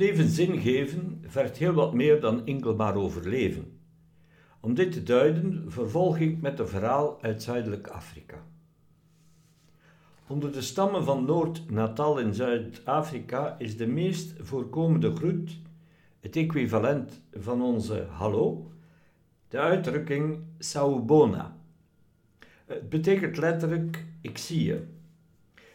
Leven 0.00 0.28
zin 0.28 0.60
geven 0.60 1.24
vergt 1.26 1.56
heel 1.56 1.72
wat 1.72 1.94
meer 1.94 2.20
dan 2.20 2.46
enkel 2.46 2.74
maar 2.74 2.94
overleven. 2.94 3.78
Om 4.60 4.74
dit 4.74 4.92
te 4.92 5.02
duiden 5.02 5.64
vervolg 5.72 6.18
ik 6.18 6.40
met 6.40 6.58
een 6.58 6.68
verhaal 6.68 7.22
uit 7.22 7.42
Zuidelijk 7.42 7.86
Afrika. 7.86 8.44
Onder 10.26 10.52
de 10.52 10.60
stammen 10.60 11.04
van 11.04 11.24
Noord-Natal 11.24 12.18
in 12.18 12.34
Zuid-Afrika 12.34 13.58
is 13.58 13.76
de 13.76 13.86
meest 13.86 14.34
voorkomende 14.38 15.16
groet, 15.16 15.58
het 16.20 16.36
equivalent 16.36 17.20
van 17.32 17.62
onze 17.62 18.06
hallo, 18.10 18.72
de 19.48 19.58
uitdrukking 19.58 20.38
Sawubona. 20.58 21.56
Het 22.66 22.88
betekent 22.88 23.36
letterlijk 23.36 24.04
ik 24.20 24.38
zie 24.38 24.64
je. 24.64 24.86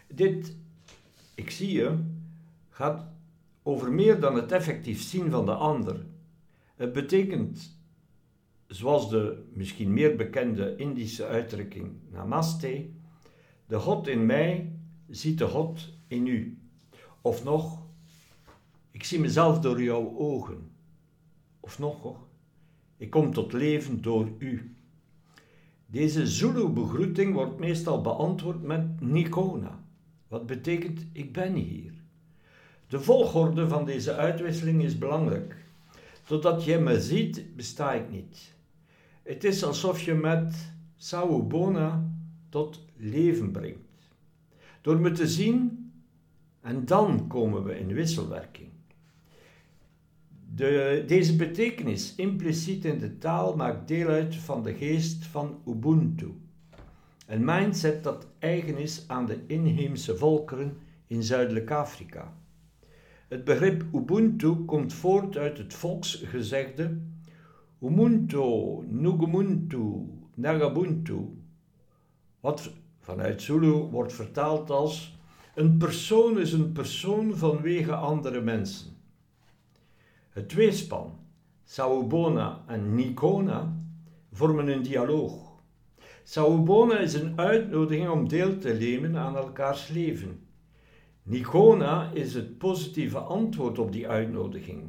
Dit 0.08 0.55
ik 1.36 1.50
zie 1.50 1.74
je 1.74 1.98
gaat 2.70 3.13
over 3.67 3.91
meer 3.91 4.19
dan 4.19 4.36
het 4.36 4.51
effectief 4.51 5.01
zien 5.01 5.31
van 5.31 5.45
de 5.45 5.53
ander. 5.53 6.05
Het 6.75 6.93
betekent, 6.93 7.79
zoals 8.67 9.10
de 9.10 9.43
misschien 9.53 9.93
meer 9.93 10.15
bekende 10.15 10.75
Indische 10.75 11.25
uitdrukking 11.25 11.91
Namaste, 12.12 12.89
de 13.67 13.79
God 13.79 14.07
in 14.07 14.25
mij 14.25 14.72
ziet 15.10 15.38
de 15.38 15.48
God 15.48 15.93
in 16.07 16.27
u. 16.27 16.57
Of 17.22 17.43
nog, 17.43 17.86
ik 18.91 19.03
zie 19.03 19.19
mezelf 19.19 19.60
door 19.60 19.84
jouw 19.84 20.17
ogen. 20.17 20.72
Of 21.60 21.79
nog 21.79 22.17
ik 22.98 23.10
kom 23.10 23.34
tot 23.34 23.53
leven 23.53 24.01
door 24.01 24.31
u. 24.38 24.75
Deze 25.86 26.27
Zulu-begroeting 26.27 27.34
wordt 27.34 27.60
meestal 27.60 28.01
beantwoord 28.01 28.62
met 28.62 29.01
Nikona, 29.01 29.84
wat 30.27 30.45
betekent 30.45 31.05
ik 31.12 31.34
ben 31.34 31.53
hier. 31.53 31.94
De 32.96 33.01
volgorde 33.01 33.68
van 33.68 33.86
deze 33.86 34.16
uitwisseling 34.16 34.84
is 34.84 34.98
belangrijk. 34.98 35.55
Totdat 36.25 36.64
je 36.64 36.77
me 36.77 37.01
ziet, 37.01 37.55
besta 37.55 37.94
ik 37.94 38.12
niet. 38.12 38.53
Het 39.24 39.44
is 39.44 39.64
alsof 39.64 40.01
je 40.01 40.14
met 40.14 40.74
Sawubona 40.98 42.12
tot 42.50 42.86
leven 42.98 43.51
brengt. 43.51 44.10
Door 44.81 45.00
me 45.00 45.12
te 45.12 45.27
zien 45.27 45.92
en 46.62 46.86
dan 46.86 47.27
komen 47.27 47.64
we 47.64 47.79
in 47.79 47.94
wisselwerking. 47.94 48.70
De, 50.55 51.03
deze 51.08 51.36
betekenis 51.36 52.16
impliciet 52.16 52.86
in 52.86 52.98
de 52.98 53.18
taal 53.18 53.55
maakt 53.55 53.88
deel 53.88 54.08
uit 54.08 54.36
van 54.36 54.64
de 54.64 54.74
geest 54.74 55.25
van 55.25 55.62
Ubuntu. 55.68 56.34
Een 57.27 57.46
mindset 57.46 58.03
dat 58.03 58.27
eigen 58.40 58.77
is 58.77 59.03
aan 59.08 59.25
de 59.25 59.40
inheemse 59.48 60.18
volkeren 60.18 60.77
in 61.08 61.24
Zuidelijk 61.24 61.72
Afrika. 61.72 62.34
Het 63.35 63.43
begrip 63.43 63.83
Ubuntu 63.93 64.55
komt 64.65 64.93
voort 64.93 65.37
uit 65.37 65.57
het 65.57 65.74
volksgezegde 65.74 66.98
Umuntu, 67.81 68.83
Nugumuntu, 68.87 70.05
Nagabuntu, 70.33 71.19
wat 72.39 72.71
vanuit 73.00 73.41
Zulu 73.41 73.71
wordt 73.71 74.13
vertaald 74.13 74.69
als 74.69 75.17
een 75.55 75.77
persoon 75.77 76.39
is 76.39 76.53
een 76.53 76.71
persoon 76.71 77.35
vanwege 77.35 77.95
andere 77.95 78.41
mensen. 78.41 78.91
Het 80.29 80.50
tweespan, 80.50 81.19
Sawubona 81.63 82.63
en 82.67 82.95
Nikona, 82.95 83.77
vormen 84.31 84.67
een 84.67 84.83
dialoog. 84.83 85.61
Sawubona 86.24 86.98
is 86.98 87.13
een 87.13 87.39
uitnodiging 87.39 88.09
om 88.09 88.27
deel 88.27 88.57
te 88.57 88.74
nemen 88.74 89.17
aan 89.17 89.35
elkaars 89.35 89.87
leven. 89.87 90.45
Nikona 91.27 92.11
is 92.14 92.33
het 92.33 92.57
positieve 92.57 93.18
antwoord 93.18 93.79
op 93.79 93.92
die 93.92 94.07
uitnodiging. 94.07 94.83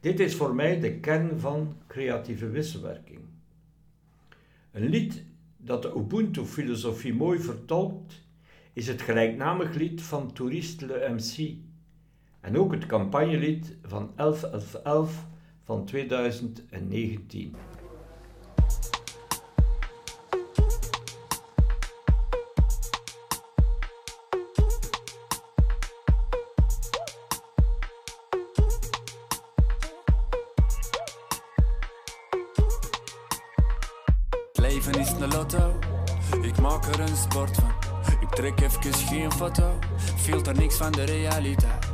Dit 0.00 0.20
is 0.20 0.34
voor 0.34 0.54
mij 0.54 0.80
de 0.80 1.00
kern 1.00 1.40
van 1.40 1.76
creatieve 1.86 2.48
wisselwerking. 2.50 3.20
Een 4.72 4.88
lied 4.88 5.24
dat 5.56 5.82
de 5.82 5.92
Ubuntu-filosofie 5.96 7.14
mooi 7.14 7.38
vertolkt, 7.38 8.22
is 8.72 8.86
het 8.86 9.02
gelijknamig 9.02 9.74
lied 9.74 10.02
van 10.02 10.32
Touriste 10.32 10.86
Le 10.86 11.14
MC 11.14 11.54
en 12.40 12.58
ook 12.58 12.72
het 12.72 12.86
campagnelied 12.86 13.76
van 13.82 14.12
1111 14.16 15.26
van 15.64 15.84
2019. 15.84 17.54
Leven 34.68 34.92
is 34.92 35.10
een 35.10 35.30
lotto, 35.30 35.78
ik 36.42 36.60
maak 36.60 36.84
er 36.84 37.00
een 37.00 37.16
sport 37.16 37.54
van. 37.54 37.70
Ik 38.20 38.28
trek 38.28 38.60
even 38.60 38.94
geen 38.94 39.32
foto, 39.32 39.78
er 40.46 40.54
niks 40.54 40.76
van 40.76 40.92
de 40.92 41.04
realiteit. 41.04 41.86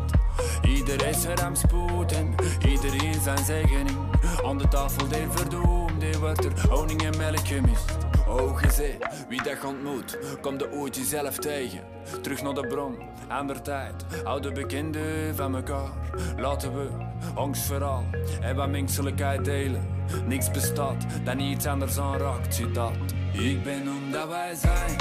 Iedereen 0.63 1.09
is 1.09 1.25
er 1.25 1.43
aan 1.43 1.57
spoed 1.57 2.13
en 2.13 2.35
iedereen 2.69 3.21
zijn 3.23 3.45
zegening. 3.45 3.99
Aan 4.45 4.59
de 4.59 4.69
tafel 4.69 5.09
de 5.09 5.27
verdoemde 5.31 6.19
wordt 6.19 6.45
er 6.45 6.69
honing 6.71 7.03
en 7.03 7.17
melk 7.17 7.47
gemist. 7.47 7.97
Oh, 8.29 8.59
gezien, 8.59 8.99
wie 9.29 9.43
dat 9.43 9.65
ontmoet, 9.65 10.19
komt 10.41 10.59
de 10.59 10.73
ooit 10.73 10.97
jezelf 10.97 11.37
tegen. 11.37 11.81
Terug 12.23 12.43
naar 12.43 12.55
de 12.55 12.67
bron, 12.67 12.99
aan 13.29 13.47
de 13.47 13.63
tijd, 13.63 14.05
oude 14.25 14.53
bekenden 14.53 15.37
van 15.37 15.57
elkaar. 15.57 15.91
Laten 16.37 16.75
we 16.75 16.89
angstverhaal 17.35 18.05
en 18.41 18.57
wat 18.57 18.69
menselijkheid 18.69 19.45
delen. 19.45 19.87
Niks 20.27 20.51
bestaat 20.51 21.07
dan 21.25 21.39
iets 21.39 21.67
anders 21.67 21.99
aanraakt, 21.99 22.55
ziet 22.55 22.75
dat. 22.75 22.93
Ik 23.33 23.63
ben 23.63 23.89
omdat 23.89 24.29
wij 24.29 24.55
zijn. 24.55 24.97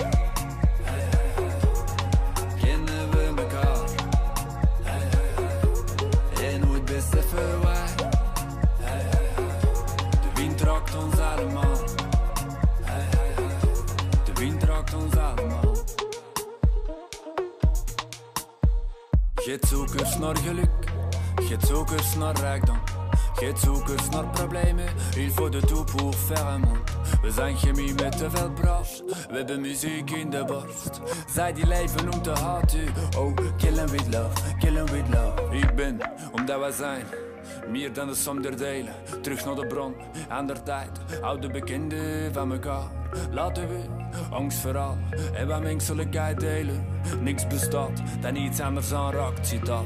Kennen 2.61 3.09
we 3.11 3.33
elkaar? 3.37 3.89
En 6.43 6.59
nooit 6.59 6.85
beseffen 6.85 7.61
wij. 7.61 7.87
Hey, 8.79 9.01
hey, 9.01 9.29
hey. 9.35 9.45
De 10.11 10.41
wind 10.41 10.61
raakt 10.61 10.95
ons 10.95 11.19
allemaal. 11.19 11.75
De 14.23 14.31
wind 14.33 14.63
raakt 14.63 14.93
ons 14.93 15.15
allemaal. 15.15 15.75
Geet 19.35 19.65
zoekers 19.67 20.17
naar 20.17 20.37
geluk, 20.37 20.80
geet 21.51 21.67
zoekers 21.67 22.15
naar 22.15 22.39
rijkdom. 22.39 22.77
Geen 23.33 23.57
zoekers 23.57 24.09
naar 24.09 24.27
problemen, 24.27 24.85
il 25.15 25.29
faut 25.29 25.51
de 25.51 25.59
tout 25.59 25.85
pour 25.95 26.13
faire. 26.13 26.59
We 27.21 27.31
zijn 27.31 27.57
chemie 27.57 27.93
met 27.93 28.17
te 28.17 28.29
veel 28.29 28.51
we 29.29 29.37
hebben 29.37 29.61
muziek 29.61 30.11
in 30.11 30.29
de 30.29 30.45
borst. 30.45 31.01
Zij 31.33 31.53
die 31.53 31.67
leven 31.67 32.13
om 32.13 32.21
te 32.21 32.29
haten, 32.29 32.93
oh, 33.17 33.35
killen 33.57 33.87
with 33.87 34.07
love, 34.13 34.55
killen 34.59 34.85
with 34.85 35.07
love. 35.13 35.57
Ik 35.57 35.75
ben, 35.75 35.97
omdat 36.31 36.59
wij 36.59 36.71
zijn, 36.71 37.05
meer 37.69 37.93
dan 37.93 38.07
de 38.07 38.15
som 38.15 38.41
der 38.41 38.57
delen. 38.57 38.93
Terug 39.21 39.45
naar 39.45 39.55
de 39.55 39.67
bron, 39.67 39.95
aan 40.29 40.47
der 40.47 40.63
tijd, 40.63 40.99
oude 41.21 41.49
bekenden 41.49 42.33
van 42.33 42.51
elkaar. 42.51 42.87
Laten 43.31 43.67
we 43.67 43.79
angstverhaal 44.29 44.97
en 45.33 45.47
wat 45.47 45.61
menselijkheid 45.61 46.39
delen. 46.39 46.85
Niks 47.21 47.47
bestaat 47.47 48.01
dan 48.21 48.35
iets 48.35 48.59
anders 48.59 48.93
aanraakt, 48.93 49.47
ziet 49.47 49.65
dat. 49.65 49.85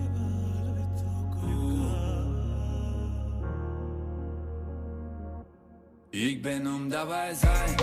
Ik 6.09 6.41
ben 6.41 6.67
omdat 6.67 7.07
wij 7.07 7.33
zijn. 7.33 7.75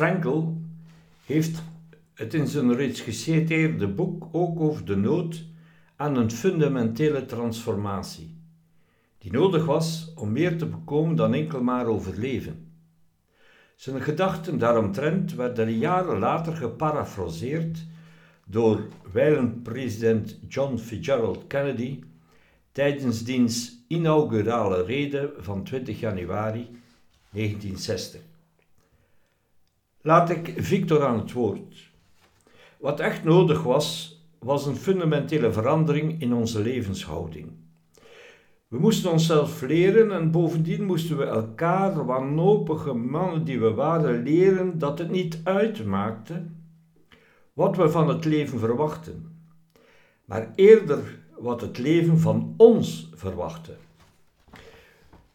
Frankl 0.00 0.42
heeft 1.26 1.62
het 2.14 2.34
in 2.34 2.46
zijn 2.46 2.74
reeds 2.74 3.00
geciteerde 3.00 3.88
boek 3.88 4.28
ook 4.32 4.60
over 4.60 4.84
de 4.84 4.96
nood 4.96 5.44
aan 5.96 6.16
een 6.16 6.30
fundamentele 6.30 7.26
transformatie, 7.26 8.36
die 9.18 9.32
nodig 9.32 9.64
was 9.64 10.12
om 10.14 10.32
meer 10.32 10.58
te 10.58 10.66
bekomen 10.66 11.16
dan 11.16 11.34
enkel 11.34 11.62
maar 11.62 11.86
overleven. 11.86 12.72
Zijn 13.76 14.02
gedachten 14.02 14.58
daaromtrent 14.58 15.34
werden 15.34 15.78
jaren 15.78 16.18
later 16.18 16.56
geparafraseerd 16.56 17.86
door 18.46 18.88
wijlen 19.12 19.62
president 19.62 20.38
John 20.48 20.76
Fitzgerald 20.76 21.46
Kennedy 21.46 22.02
tijdens 22.72 23.24
diens 23.24 23.84
inaugurale 23.88 24.84
rede 24.84 25.32
van 25.38 25.64
20 25.64 26.00
januari 26.00 26.68
1960. 27.30 28.29
Laat 30.02 30.30
ik 30.30 30.54
Victor 30.56 31.04
aan 31.04 31.18
het 31.18 31.32
woord. 31.32 31.90
Wat 32.78 33.00
echt 33.00 33.24
nodig 33.24 33.62
was, 33.62 34.18
was 34.38 34.66
een 34.66 34.76
fundamentele 34.76 35.52
verandering 35.52 36.20
in 36.20 36.32
onze 36.32 36.60
levenshouding. 36.60 37.52
We 38.68 38.78
moesten 38.78 39.10
onszelf 39.10 39.62
leren 39.62 40.12
en 40.12 40.30
bovendien 40.30 40.84
moesten 40.84 41.16
we 41.16 41.24
elkaar, 41.24 42.06
wanhopige 42.06 42.92
mannen 42.92 43.44
die 43.44 43.60
we 43.60 43.70
waren, 43.70 44.22
leren 44.22 44.78
dat 44.78 44.98
het 44.98 45.10
niet 45.10 45.40
uitmaakte 45.44 46.42
wat 47.52 47.76
we 47.76 47.90
van 47.90 48.08
het 48.08 48.24
leven 48.24 48.58
verwachten, 48.58 49.36
maar 50.24 50.52
eerder 50.54 51.18
wat 51.38 51.60
het 51.60 51.78
leven 51.78 52.18
van 52.18 52.54
ons 52.56 53.10
verwachtte. 53.14 53.76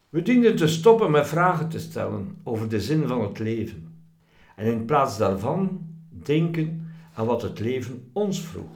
We 0.08 0.22
dienden 0.22 0.56
te 0.56 0.66
stoppen 0.66 1.10
met 1.10 1.26
vragen 1.26 1.68
te 1.68 1.78
stellen 1.78 2.38
over 2.42 2.68
de 2.68 2.80
zin 2.80 3.06
van 3.06 3.20
het 3.20 3.38
leven 3.38 3.85
en 4.56 4.66
in 4.66 4.84
plaats 4.84 5.18
daarvan 5.18 5.86
denken 6.08 6.90
aan 7.14 7.26
wat 7.26 7.42
het 7.42 7.58
leven 7.58 8.10
ons 8.12 8.40
vroeg. 8.40 8.70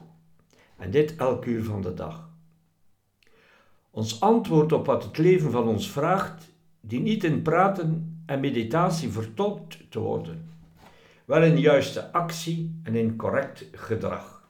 En 0.77 0.91
dit 0.91 1.15
elk 1.15 1.45
uur 1.45 1.63
van 1.63 1.81
de 1.81 1.93
dag. 1.93 2.29
Ons 3.91 4.21
antwoord 4.21 4.71
op 4.71 4.85
wat 4.85 5.03
het 5.03 5.17
leven 5.17 5.51
van 5.51 5.67
ons 5.67 5.91
vraagt, 5.91 6.53
dient 6.81 7.03
niet 7.03 7.23
in 7.23 7.41
praten 7.41 8.21
en 8.25 8.39
meditatie 8.39 9.09
vertolkt 9.09 9.77
te 9.89 9.99
worden, 9.99 10.49
wel 11.25 11.43
in 11.43 11.59
juiste 11.59 12.11
actie 12.11 12.79
en 12.83 12.95
in 12.95 13.15
correct 13.15 13.67
gedrag. 13.71 14.49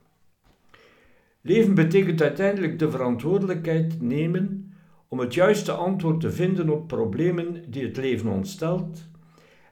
Leven 1.41 1.76
betekent 1.76 2.22
uiteindelijk 2.22 2.80
de 2.80 2.91
verantwoordelijkheid 2.91 4.02
nemen 4.02 4.74
om 5.08 5.20
het 5.20 5.34
juiste 5.34 5.72
antwoord 5.72 6.20
te 6.20 6.32
vinden 6.32 6.70
op 6.70 6.88
problemen 6.88 7.72
die 7.72 7.84
het 7.84 7.98
leven 7.98 8.30
ons 8.30 8.52
stelt 8.52 9.10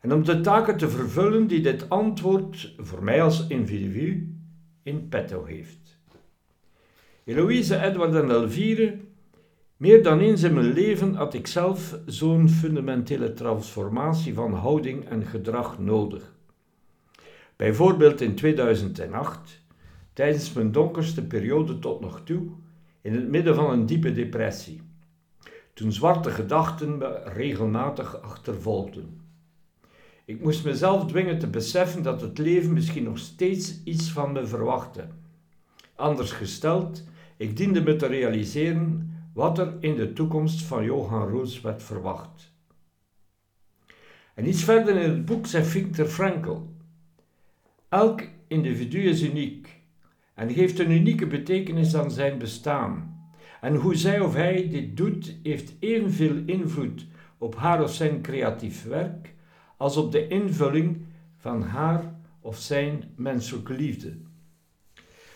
en 0.01 0.13
om 0.13 0.23
de 0.23 0.41
taken 0.41 0.77
te 0.77 0.89
vervullen 0.89 1.47
die 1.47 1.62
dit 1.62 1.89
antwoord 1.89 2.73
voor 2.77 3.03
mij 3.03 3.21
als 3.21 3.47
individu 3.47 4.35
in 4.83 5.07
petto 5.09 5.45
heeft. 5.45 5.99
Eloïse, 7.23 7.83
Edward 7.83 8.15
en 8.15 8.29
Elvire, 8.29 8.99
meer 9.77 10.03
dan 10.03 10.19
eens 10.19 10.43
in 10.43 10.53
mijn 10.53 10.73
leven 10.73 11.13
had 11.15 11.33
ik 11.33 11.47
zelf 11.47 11.99
zo'n 12.05 12.49
fundamentele 12.49 13.33
transformatie 13.33 14.33
van 14.33 14.53
houding 14.53 15.05
en 15.05 15.25
gedrag 15.25 15.79
nodig. 15.79 16.33
Bijvoorbeeld 17.55 18.21
in 18.21 18.35
2008, 18.35 19.62
tijdens 20.13 20.53
mijn 20.53 20.71
donkerste 20.71 21.27
periode 21.27 21.79
tot 21.79 21.99
nog 21.99 22.21
toe, 22.23 22.47
in 23.01 23.13
het 23.13 23.29
midden 23.29 23.55
van 23.55 23.71
een 23.71 23.85
diepe 23.85 24.12
depressie, 24.12 24.81
toen 25.73 25.91
zwarte 25.91 26.29
gedachten 26.29 26.97
me 26.97 27.21
regelmatig 27.23 28.21
achtervolgden. 28.21 29.29
Ik 30.30 30.42
moest 30.42 30.63
mezelf 30.65 31.06
dwingen 31.06 31.39
te 31.39 31.48
beseffen 31.48 32.04
dat 32.04 32.22
het 32.22 32.38
leven 32.38 32.74
misschien 32.74 33.04
nog 33.04 33.18
steeds 33.18 33.84
iets 33.84 34.12
van 34.12 34.32
me 34.32 34.46
verwachtte. 34.46 35.08
Anders 35.96 36.32
gesteld, 36.32 37.04
ik 37.38 37.58
diende 37.58 37.82
me 37.82 37.96
te 37.96 38.06
realiseren 38.06 39.13
wat 39.34 39.60
er 39.60 39.74
in 39.80 39.96
de 39.96 40.13
toekomst 40.13 40.63
van 40.63 40.84
Johan 40.84 41.30
Roos 41.30 41.62
werd 41.62 41.84
verwacht. 41.84 42.54
En 44.34 44.48
iets 44.48 44.63
verder 44.63 44.96
in 44.96 45.10
het 45.10 45.26
boek 45.26 45.46
zegt 45.46 45.68
Viktor 45.68 46.06
Frankl: 46.06 46.58
Elk 47.88 48.22
individu 48.48 49.02
is 49.02 49.24
uniek 49.24 49.82
en 50.34 50.54
geeft 50.54 50.80
een 50.80 50.92
unieke 50.92 51.28
betekenis 51.28 51.96
aan 51.96 52.12
zijn 52.12 52.38
bestaan. 52.38 53.20
En 53.62 53.76
hoe 53.76 53.96
zij 53.96 54.20
of 54.20 54.34
hij 54.34 54.70
dit 54.70 54.98
doet, 54.98 55.36
heeft 55.44 55.74
evenveel 55.80 56.36
invloed 56.46 57.06
op 57.38 57.56
haar 57.56 57.84
of 57.84 57.94
zijn 57.94 58.22
creatief 58.22 58.84
werk 58.84 59.38
als 59.80 59.98
op 59.98 60.12
de 60.12 60.28
invulling 60.28 61.06
van 61.38 61.62
haar 61.62 62.15
of 62.42 62.58
zijn 62.58 63.04
menselijke 63.15 63.74
liefde. 63.74 64.18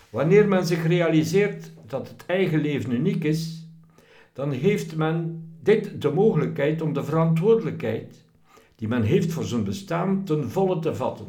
Wanneer 0.09 0.47
men 0.47 0.65
zich 0.65 0.87
realiseert 0.87 1.71
dat 1.87 2.09
het 2.09 2.25
eigen 2.25 2.59
leven 2.59 2.91
uniek 2.91 3.23
is, 3.23 3.67
dan 4.33 4.51
heeft 4.51 4.95
men 4.95 5.43
dit 5.61 6.01
de 6.01 6.11
mogelijkheid 6.11 6.81
om 6.81 6.93
de 6.93 7.03
verantwoordelijkheid 7.03 8.25
die 8.75 8.87
men 8.87 9.03
heeft 9.03 9.31
voor 9.31 9.43
zijn 9.43 9.63
bestaan 9.63 10.23
ten 10.23 10.49
volle 10.49 10.79
te 10.79 10.95
vatten. 10.95 11.27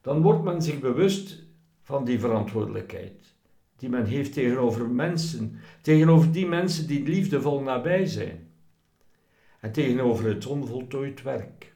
Dan 0.00 0.22
wordt 0.22 0.42
men 0.42 0.62
zich 0.62 0.80
bewust 0.80 1.42
van 1.82 2.04
die 2.04 2.20
verantwoordelijkheid 2.20 3.34
die 3.76 3.88
men 3.88 4.04
heeft 4.04 4.32
tegenover 4.32 4.88
mensen, 4.88 5.58
tegenover 5.82 6.32
die 6.32 6.46
mensen 6.46 6.86
die 6.86 7.02
liefdevol 7.02 7.62
nabij 7.62 8.06
zijn 8.06 8.48
en 9.60 9.72
tegenover 9.72 10.24
het 10.24 10.46
onvoltooid 10.46 11.22
werk. 11.22 11.74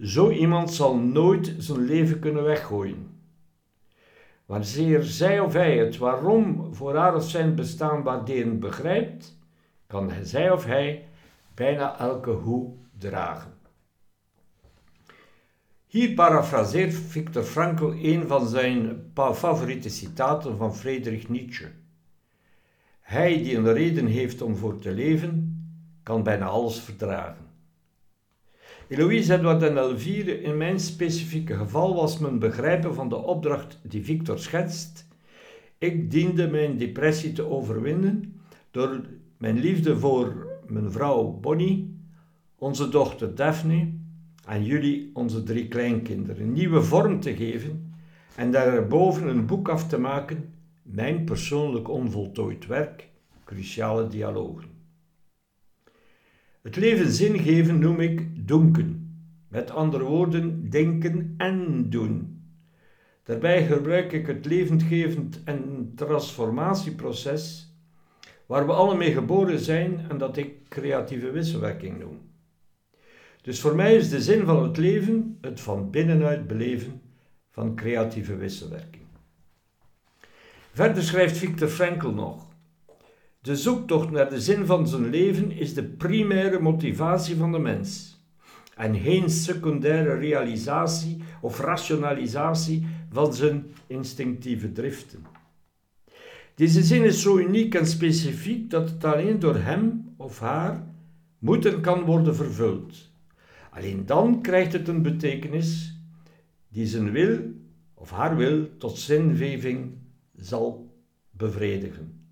Zo 0.00 0.30
iemand 0.30 0.72
zal 0.72 0.96
nooit 0.96 1.54
zijn 1.58 1.80
leven 1.80 2.18
kunnen 2.18 2.42
weggooien. 2.42 3.14
Wanneer 4.46 5.02
zij 5.02 5.40
of 5.40 5.52
hij 5.52 5.78
het 5.78 5.96
waarom 5.96 6.74
voor 6.74 6.96
haar 6.96 7.14
of 7.14 7.28
zijn 7.28 7.54
bestaan 7.54 8.02
waarderend 8.02 8.60
begrijpt, 8.60 9.38
kan 9.86 10.10
zij 10.22 10.50
of 10.50 10.64
hij 10.64 11.08
bijna 11.54 11.98
elke 11.98 12.30
hoe 12.30 12.72
dragen. 12.98 13.52
Hier 15.86 16.14
parafraseert 16.14 16.94
Viktor 16.94 17.42
Frankl 17.42 17.84
een 17.84 18.28
van 18.28 18.48
zijn 18.48 19.02
favoriete 19.14 19.88
citaten 19.88 20.56
van 20.56 20.76
Friedrich 20.76 21.28
Nietzsche. 21.28 21.70
Hij 23.00 23.42
die 23.42 23.56
een 23.56 23.72
reden 23.72 24.06
heeft 24.06 24.42
om 24.42 24.56
voor 24.56 24.78
te 24.78 24.92
leven, 24.92 25.58
kan 26.02 26.22
bijna 26.22 26.46
alles 26.46 26.80
verdragen. 26.80 27.43
Eloïse 28.88 29.34
Edward 29.34 29.62
en 29.62 29.76
Elvire, 29.76 30.42
in 30.42 30.56
mijn 30.56 30.80
specifieke 30.80 31.54
geval 31.54 31.94
was 31.94 32.18
mijn 32.18 32.38
begrijpen 32.38 32.94
van 32.94 33.08
de 33.08 33.16
opdracht 33.16 33.80
die 33.82 34.04
Victor 34.04 34.38
schetst. 34.38 35.08
Ik 35.78 36.10
diende 36.10 36.48
mijn 36.48 36.76
depressie 36.76 37.32
te 37.32 37.48
overwinnen 37.50 38.40
door 38.70 39.00
mijn 39.38 39.58
liefde 39.58 39.98
voor 39.98 40.46
mijn 40.66 40.90
vrouw 40.90 41.38
Bonnie, 41.40 41.98
onze 42.58 42.88
dochter 42.88 43.34
Daphne 43.34 43.92
en 44.46 44.64
jullie, 44.64 45.10
onze 45.14 45.42
drie 45.42 45.68
kleinkinderen, 45.68 46.42
een 46.42 46.52
nieuwe 46.52 46.82
vorm 46.82 47.20
te 47.20 47.36
geven 47.36 47.94
en 48.36 48.50
daarboven 48.50 49.28
een 49.28 49.46
boek 49.46 49.68
af 49.68 49.88
te 49.88 49.98
maken, 49.98 50.52
mijn 50.82 51.24
persoonlijk 51.24 51.88
onvoltooid 51.88 52.66
werk, 52.66 53.08
cruciale 53.44 54.08
dialogen. 54.08 54.73
Het 56.64 56.76
leven 56.76 57.10
zin 57.10 57.38
geven 57.38 57.78
noem 57.78 58.00
ik 58.00 58.46
donken. 58.46 59.18
Met 59.48 59.70
andere 59.70 60.04
woorden, 60.04 60.70
denken 60.70 61.34
en 61.36 61.90
doen. 61.90 62.42
Daarbij 63.22 63.66
gebruik 63.66 64.12
ik 64.12 64.26
het 64.26 64.46
levendgevend 64.46 65.42
en 65.44 65.92
transformatieproces 65.96 67.72
waar 68.46 68.66
we 68.66 68.72
alle 68.72 68.96
mee 68.96 69.12
geboren 69.12 69.58
zijn 69.58 70.06
en 70.08 70.18
dat 70.18 70.36
ik 70.36 70.68
creatieve 70.68 71.30
wisselwerking 71.30 71.98
noem. 71.98 72.20
Dus 73.42 73.60
voor 73.60 73.74
mij 73.74 73.96
is 73.96 74.08
de 74.08 74.22
zin 74.22 74.44
van 74.44 74.62
het 74.62 74.76
leven 74.76 75.38
het 75.40 75.60
van 75.60 75.90
binnenuit 75.90 76.46
beleven 76.46 77.00
van 77.50 77.76
creatieve 77.76 78.36
wisselwerking. 78.36 79.04
Verder 80.72 81.02
schrijft 81.02 81.36
Viktor 81.36 81.68
Frankl 81.68 82.08
nog: 82.08 82.53
de 83.44 83.56
zoektocht 83.56 84.10
naar 84.10 84.30
de 84.30 84.40
zin 84.40 84.66
van 84.66 84.88
zijn 84.88 85.10
leven 85.10 85.50
is 85.50 85.74
de 85.74 85.82
primaire 85.84 86.60
motivatie 86.60 87.36
van 87.36 87.52
de 87.52 87.58
mens 87.58 88.18
en 88.76 88.98
geen 89.00 89.30
secundaire 89.30 90.14
realisatie 90.14 91.22
of 91.40 91.60
rationalisatie 91.60 92.86
van 93.10 93.34
zijn 93.34 93.66
instinctieve 93.86 94.72
driften. 94.72 95.26
Deze 96.54 96.82
zin 96.82 97.04
is 97.04 97.22
zo 97.22 97.38
uniek 97.38 97.74
en 97.74 97.86
specifiek 97.86 98.70
dat 98.70 98.90
het 98.90 99.04
alleen 99.04 99.38
door 99.38 99.56
hem 99.56 100.14
of 100.16 100.38
haar 100.38 100.86
moet 101.38 101.66
en 101.66 101.80
kan 101.80 102.02
worden 102.02 102.36
vervuld. 102.36 103.10
Alleen 103.70 104.06
dan 104.06 104.42
krijgt 104.42 104.72
het 104.72 104.88
een 104.88 105.02
betekenis 105.02 105.98
die 106.68 106.86
zijn 106.86 107.10
wil 107.10 107.38
of 107.94 108.10
haar 108.10 108.36
wil 108.36 108.76
tot 108.78 108.98
zinveving 108.98 109.92
zal 110.36 110.94
bevredigen. 111.30 112.23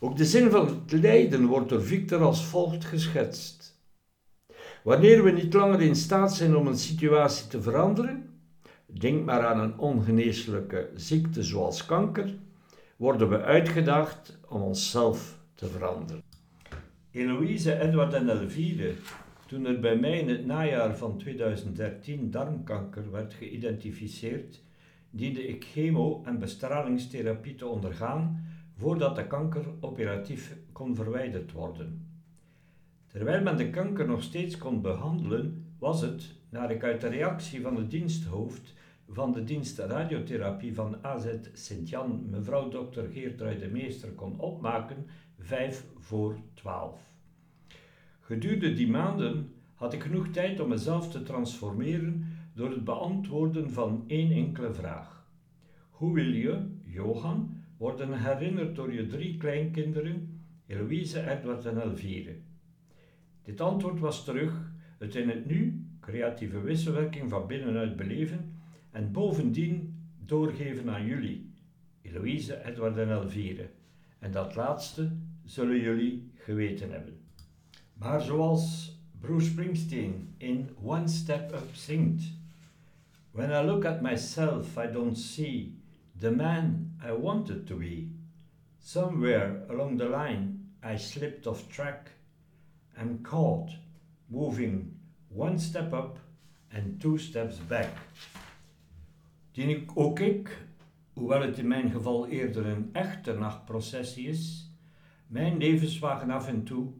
Ook 0.00 0.16
de 0.16 0.24
zin 0.24 0.50
van 0.50 0.66
het 0.66 0.92
lijden 0.92 1.46
wordt 1.46 1.68
door 1.68 1.82
Victor 1.82 2.22
als 2.22 2.44
volgt 2.44 2.84
geschetst. 2.84 3.80
Wanneer 4.82 5.24
we 5.24 5.30
niet 5.30 5.54
langer 5.54 5.80
in 5.80 5.94
staat 5.94 6.34
zijn 6.34 6.56
om 6.56 6.66
een 6.66 6.78
situatie 6.78 7.46
te 7.46 7.62
veranderen, 7.62 8.30
denk 8.86 9.24
maar 9.24 9.46
aan 9.46 9.60
een 9.60 9.78
ongeneeslijke 9.78 10.90
ziekte 10.94 11.42
zoals 11.42 11.86
kanker, 11.86 12.34
worden 12.96 13.28
we 13.28 13.42
uitgedaagd 13.42 14.38
om 14.48 14.62
onszelf 14.62 15.38
te 15.54 15.66
veranderen. 15.66 16.22
Eloïse, 17.10 17.80
Edward 17.80 18.12
en 18.12 18.28
Elvire, 18.28 18.92
toen 19.46 19.66
er 19.66 19.80
bij 19.80 19.96
mij 19.96 20.18
in 20.18 20.28
het 20.28 20.46
najaar 20.46 20.96
van 20.96 21.18
2013 21.18 22.30
darmkanker 22.30 23.10
werd 23.10 23.34
geïdentificeerd, 23.34 24.62
diende 25.10 25.46
ik 25.46 25.64
chemo- 25.64 26.22
en 26.24 26.38
bestralingstherapie 26.38 27.54
te 27.54 27.66
ondergaan 27.66 28.45
voordat 28.76 29.16
de 29.16 29.26
kanker 29.26 29.64
operatief 29.80 30.56
kon 30.72 30.94
verwijderd 30.94 31.52
worden. 31.52 32.06
Terwijl 33.06 33.42
men 33.42 33.56
de 33.56 33.70
kanker 33.70 34.06
nog 34.06 34.22
steeds 34.22 34.58
kon 34.58 34.82
behandelen, 34.82 35.64
was 35.78 36.00
het, 36.00 36.34
naar 36.48 36.70
ik 36.70 36.84
uit 36.84 37.00
de 37.00 37.08
reactie 37.08 37.60
van 37.60 37.76
het 37.76 37.90
diensthoofd 37.90 38.74
van 39.08 39.32
de 39.32 39.44
dienst 39.44 39.78
radiotherapie 39.78 40.74
van 40.74 40.96
AZ 41.02 41.26
Sint-Jan, 41.52 42.30
mevrouw 42.30 42.68
Dr. 42.68 43.00
Geertrui 43.12 43.58
de 43.58 43.68
Meester, 43.68 44.10
kon 44.10 44.38
opmaken, 44.38 45.06
vijf 45.38 45.86
voor 45.98 46.36
twaalf. 46.54 47.00
Gedurende 48.20 48.72
die 48.72 48.88
maanden 48.88 49.52
had 49.74 49.92
ik 49.92 50.02
genoeg 50.02 50.28
tijd 50.28 50.60
om 50.60 50.68
mezelf 50.68 51.10
te 51.10 51.22
transformeren 51.22 52.26
door 52.54 52.70
het 52.70 52.84
beantwoorden 52.84 53.70
van 53.70 54.04
één 54.06 54.32
enkele 54.32 54.72
vraag. 54.72 55.26
Hoe 55.90 56.14
wil 56.14 56.32
je, 56.32 56.66
Johan, 56.84 57.55
worden 57.76 58.22
herinnerd 58.22 58.76
door 58.76 58.92
je 58.92 59.06
drie 59.06 59.36
kleinkinderen, 59.36 60.40
Eloïse, 60.66 61.30
Edward 61.30 61.64
en 61.64 61.80
Elvire? 61.80 62.36
Dit 63.42 63.60
antwoord 63.60 64.00
was 64.00 64.24
terug 64.24 64.72
het 64.98 65.14
in 65.14 65.28
het 65.28 65.46
nu, 65.46 65.86
creatieve 66.00 66.60
wisselwerking 66.60 67.30
van 67.30 67.46
binnenuit 67.46 67.96
beleven 67.96 68.54
en 68.90 69.12
bovendien 69.12 69.94
doorgeven 70.24 70.90
aan 70.90 71.06
jullie, 71.06 71.52
Eloïse, 72.02 72.64
Edward 72.64 72.96
en 72.96 73.10
Elvire. 73.10 73.70
En 74.18 74.30
dat 74.30 74.54
laatste 74.54 75.10
zullen 75.44 75.80
jullie 75.80 76.30
geweten 76.34 76.90
hebben. 76.90 77.18
Maar 77.92 78.20
zoals 78.20 78.94
Bruce 79.20 79.46
Springsteen 79.46 80.34
in 80.36 80.68
One 80.82 81.08
Step 81.08 81.52
Up 81.52 81.74
zingt, 81.74 82.22
When 83.30 83.50
I 83.50 83.66
look 83.66 83.84
at 83.84 84.00
myself, 84.00 84.78
I 84.78 84.92
don't 84.92 85.18
see 85.18 85.78
the 86.18 86.30
man 86.30 86.85
I 87.04 87.12
wanted 87.12 87.66
to 87.66 87.76
be. 87.76 88.08
Somewhere 88.78 89.66
along 89.68 89.98
the 89.98 90.08
line, 90.08 90.70
I 90.82 90.96
slipped 90.96 91.46
off 91.46 91.68
track. 91.68 92.10
I'm 92.98 93.22
caught, 93.22 93.70
moving 94.28 94.96
one 95.28 95.58
step 95.58 95.92
up 95.92 96.18
and 96.72 97.00
two 97.00 97.18
steps 97.18 97.58
back. 97.68 97.90
Die 99.52 99.86
ook 99.94 100.20
ik, 100.20 100.66
hoewel 101.12 101.40
het 101.40 101.58
in 101.58 101.68
mijn 101.68 101.90
geval 101.90 102.26
eerder 102.26 102.66
een 102.66 102.88
echte 102.92 103.32
nachtprocessie 103.32 104.28
is, 104.28 104.70
mijn 105.26 105.56
levenswagen 105.56 106.30
af 106.30 106.48
en 106.48 106.64
toe 106.64 106.92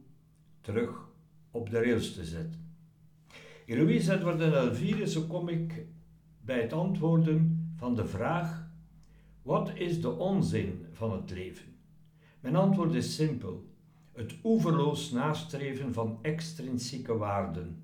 terug 0.61 1.09
op 1.51 1.69
de 1.69 1.81
rails 1.81 2.13
te 2.13 2.25
zetten. 2.25 2.65
Eloïse 3.65 4.13
Edward 4.13 4.41
en 4.41 4.53
Elvire, 4.53 5.07
zo 5.07 5.21
kom 5.21 5.49
ik 5.49 5.85
bij 6.41 6.61
het 6.61 6.73
antwoorden 6.73 7.71
van 7.75 7.95
de 7.95 8.05
vraag: 8.05 8.66
wat 9.47 9.71
is 9.75 10.01
de 10.01 10.09
onzin 10.09 10.85
van 10.91 11.11
het 11.11 11.31
leven? 11.31 11.65
Mijn 12.39 12.55
antwoord 12.55 12.93
is 12.93 13.15
simpel: 13.15 13.65
het 14.11 14.35
oeverloos 14.43 15.11
nastreven 15.11 15.93
van 15.93 16.19
extrinsieke 16.21 17.17
waarden. 17.17 17.83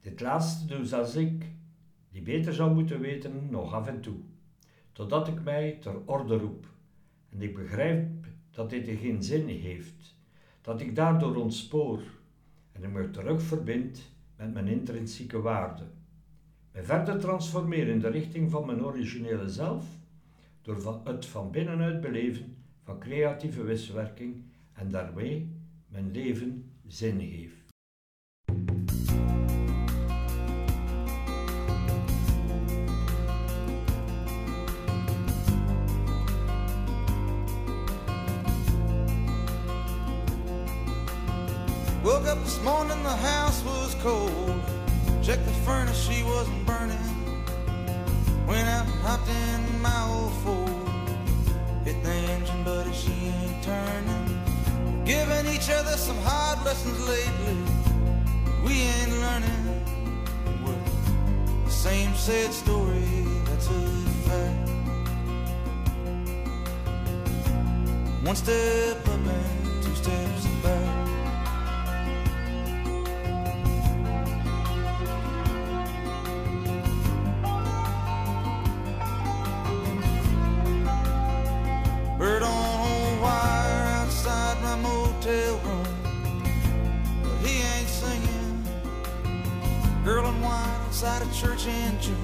Dit 0.00 0.20
laatste 0.20 0.66
doe 0.66 0.84
zelfs 0.84 1.14
ik, 1.14 1.44
die 2.10 2.22
beter 2.22 2.54
zou 2.54 2.74
moeten 2.74 3.00
weten, 3.00 3.48
nog 3.50 3.72
af 3.72 3.86
en 3.86 4.00
toe, 4.00 4.16
totdat 4.92 5.28
ik 5.28 5.42
mij 5.42 5.78
ter 5.80 5.94
orde 6.04 6.36
roep 6.36 6.66
en 7.28 7.42
ik 7.42 7.54
begrijp 7.54 8.08
dat 8.50 8.70
dit 8.70 8.98
geen 8.98 9.22
zin 9.22 9.48
heeft, 9.48 10.16
dat 10.60 10.80
ik 10.80 10.96
daardoor 10.96 11.36
ontspoor 11.36 12.02
en 12.72 12.84
ik 12.84 12.90
me 12.90 13.10
terug 13.10 13.42
verbind 13.42 14.02
met 14.36 14.52
mijn 14.52 14.68
intrinsieke 14.68 15.40
waarde. 15.40 15.84
Mij 16.72 16.84
verder 16.84 17.18
transformeren 17.18 17.92
in 17.92 18.00
de 18.00 18.08
richting 18.08 18.50
van 18.50 18.66
mijn 18.66 18.84
originele 18.84 19.48
zelf, 19.48 19.97
door 20.62 21.02
het 21.04 21.26
van 21.26 21.50
binnenuit 21.50 22.00
beleven 22.00 22.56
van 22.82 22.98
creatieve 22.98 23.62
wisselwerking 23.62 24.44
en 24.72 24.90
daarmee 24.90 25.56
mijn 25.88 26.10
leven 26.10 26.72
zin 26.86 27.20
geeft. 27.20 27.66
Woke 42.02 42.26
up 42.26 42.44
this 42.44 42.60
morning, 42.62 43.02
the 43.02 43.08
house 43.08 43.62
was 43.64 43.94
cold. 44.02 44.60
Checked 45.22 45.44
the 45.44 45.52
furnace, 45.64 46.06
she 46.06 46.22
wasn't 46.24 46.64
burning. 46.64 47.27
Out 48.48 48.56
and 48.56 48.88
hopped 49.02 49.28
in 49.28 49.82
my 49.82 50.02
old 50.08 50.32
Ford. 50.42 50.70
Hit 51.84 52.02
the 52.02 52.10
engine, 52.10 52.64
but 52.64 52.90
she 52.92 53.12
ain't 53.12 53.62
turning. 53.62 55.04
Giving 55.04 55.46
each 55.54 55.68
other 55.70 55.96
some 55.98 56.16
hard 56.22 56.64
lessons 56.64 56.98
lately. 57.06 57.56
We 58.64 58.72
ain't 58.72 59.12
learning. 59.20 59.84
We're 60.64 61.64
the 61.64 61.70
same 61.70 62.14
sad 62.14 62.52
story, 62.54 63.26
that's 63.44 63.68
a 63.68 63.80
fact. 64.28 64.70
One 68.24 68.36
step 68.36 69.07
outside 90.98 91.22
a 91.22 91.32
church 91.32 91.66
in 91.68 92.00
June. 92.00 92.16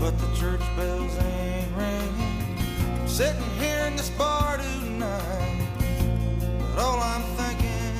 But 0.00 0.18
the 0.18 0.26
church 0.34 0.60
bells 0.76 1.16
ain't 1.18 1.76
ringing. 1.76 3.06
Sitting 3.06 3.48
here 3.60 3.86
in 3.86 3.94
this 3.94 4.10
bar 4.10 4.56
tonight. 4.56 5.68
But 6.58 6.78
all 6.80 6.98
I'm 6.98 7.22
thinking 7.38 7.94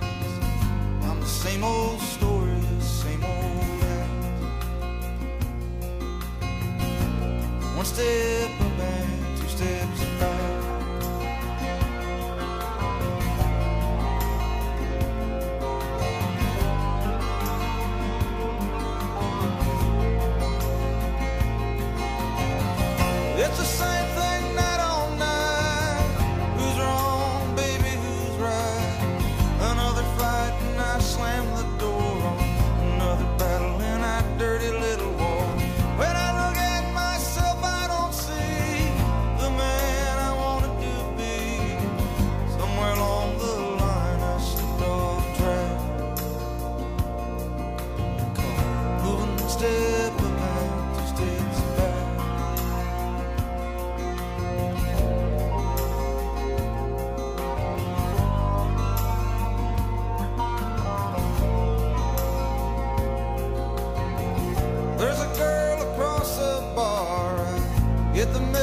is 0.00 1.04
I'm 1.04 1.20
the 1.20 1.26
same 1.26 1.62
old 1.62 2.00
story, 2.00 2.58
same 2.80 3.22
old 3.22 3.82
act. 3.82 4.10
One 7.76 7.84
step 7.84 8.65
get 68.16 68.32
the 68.32 68.55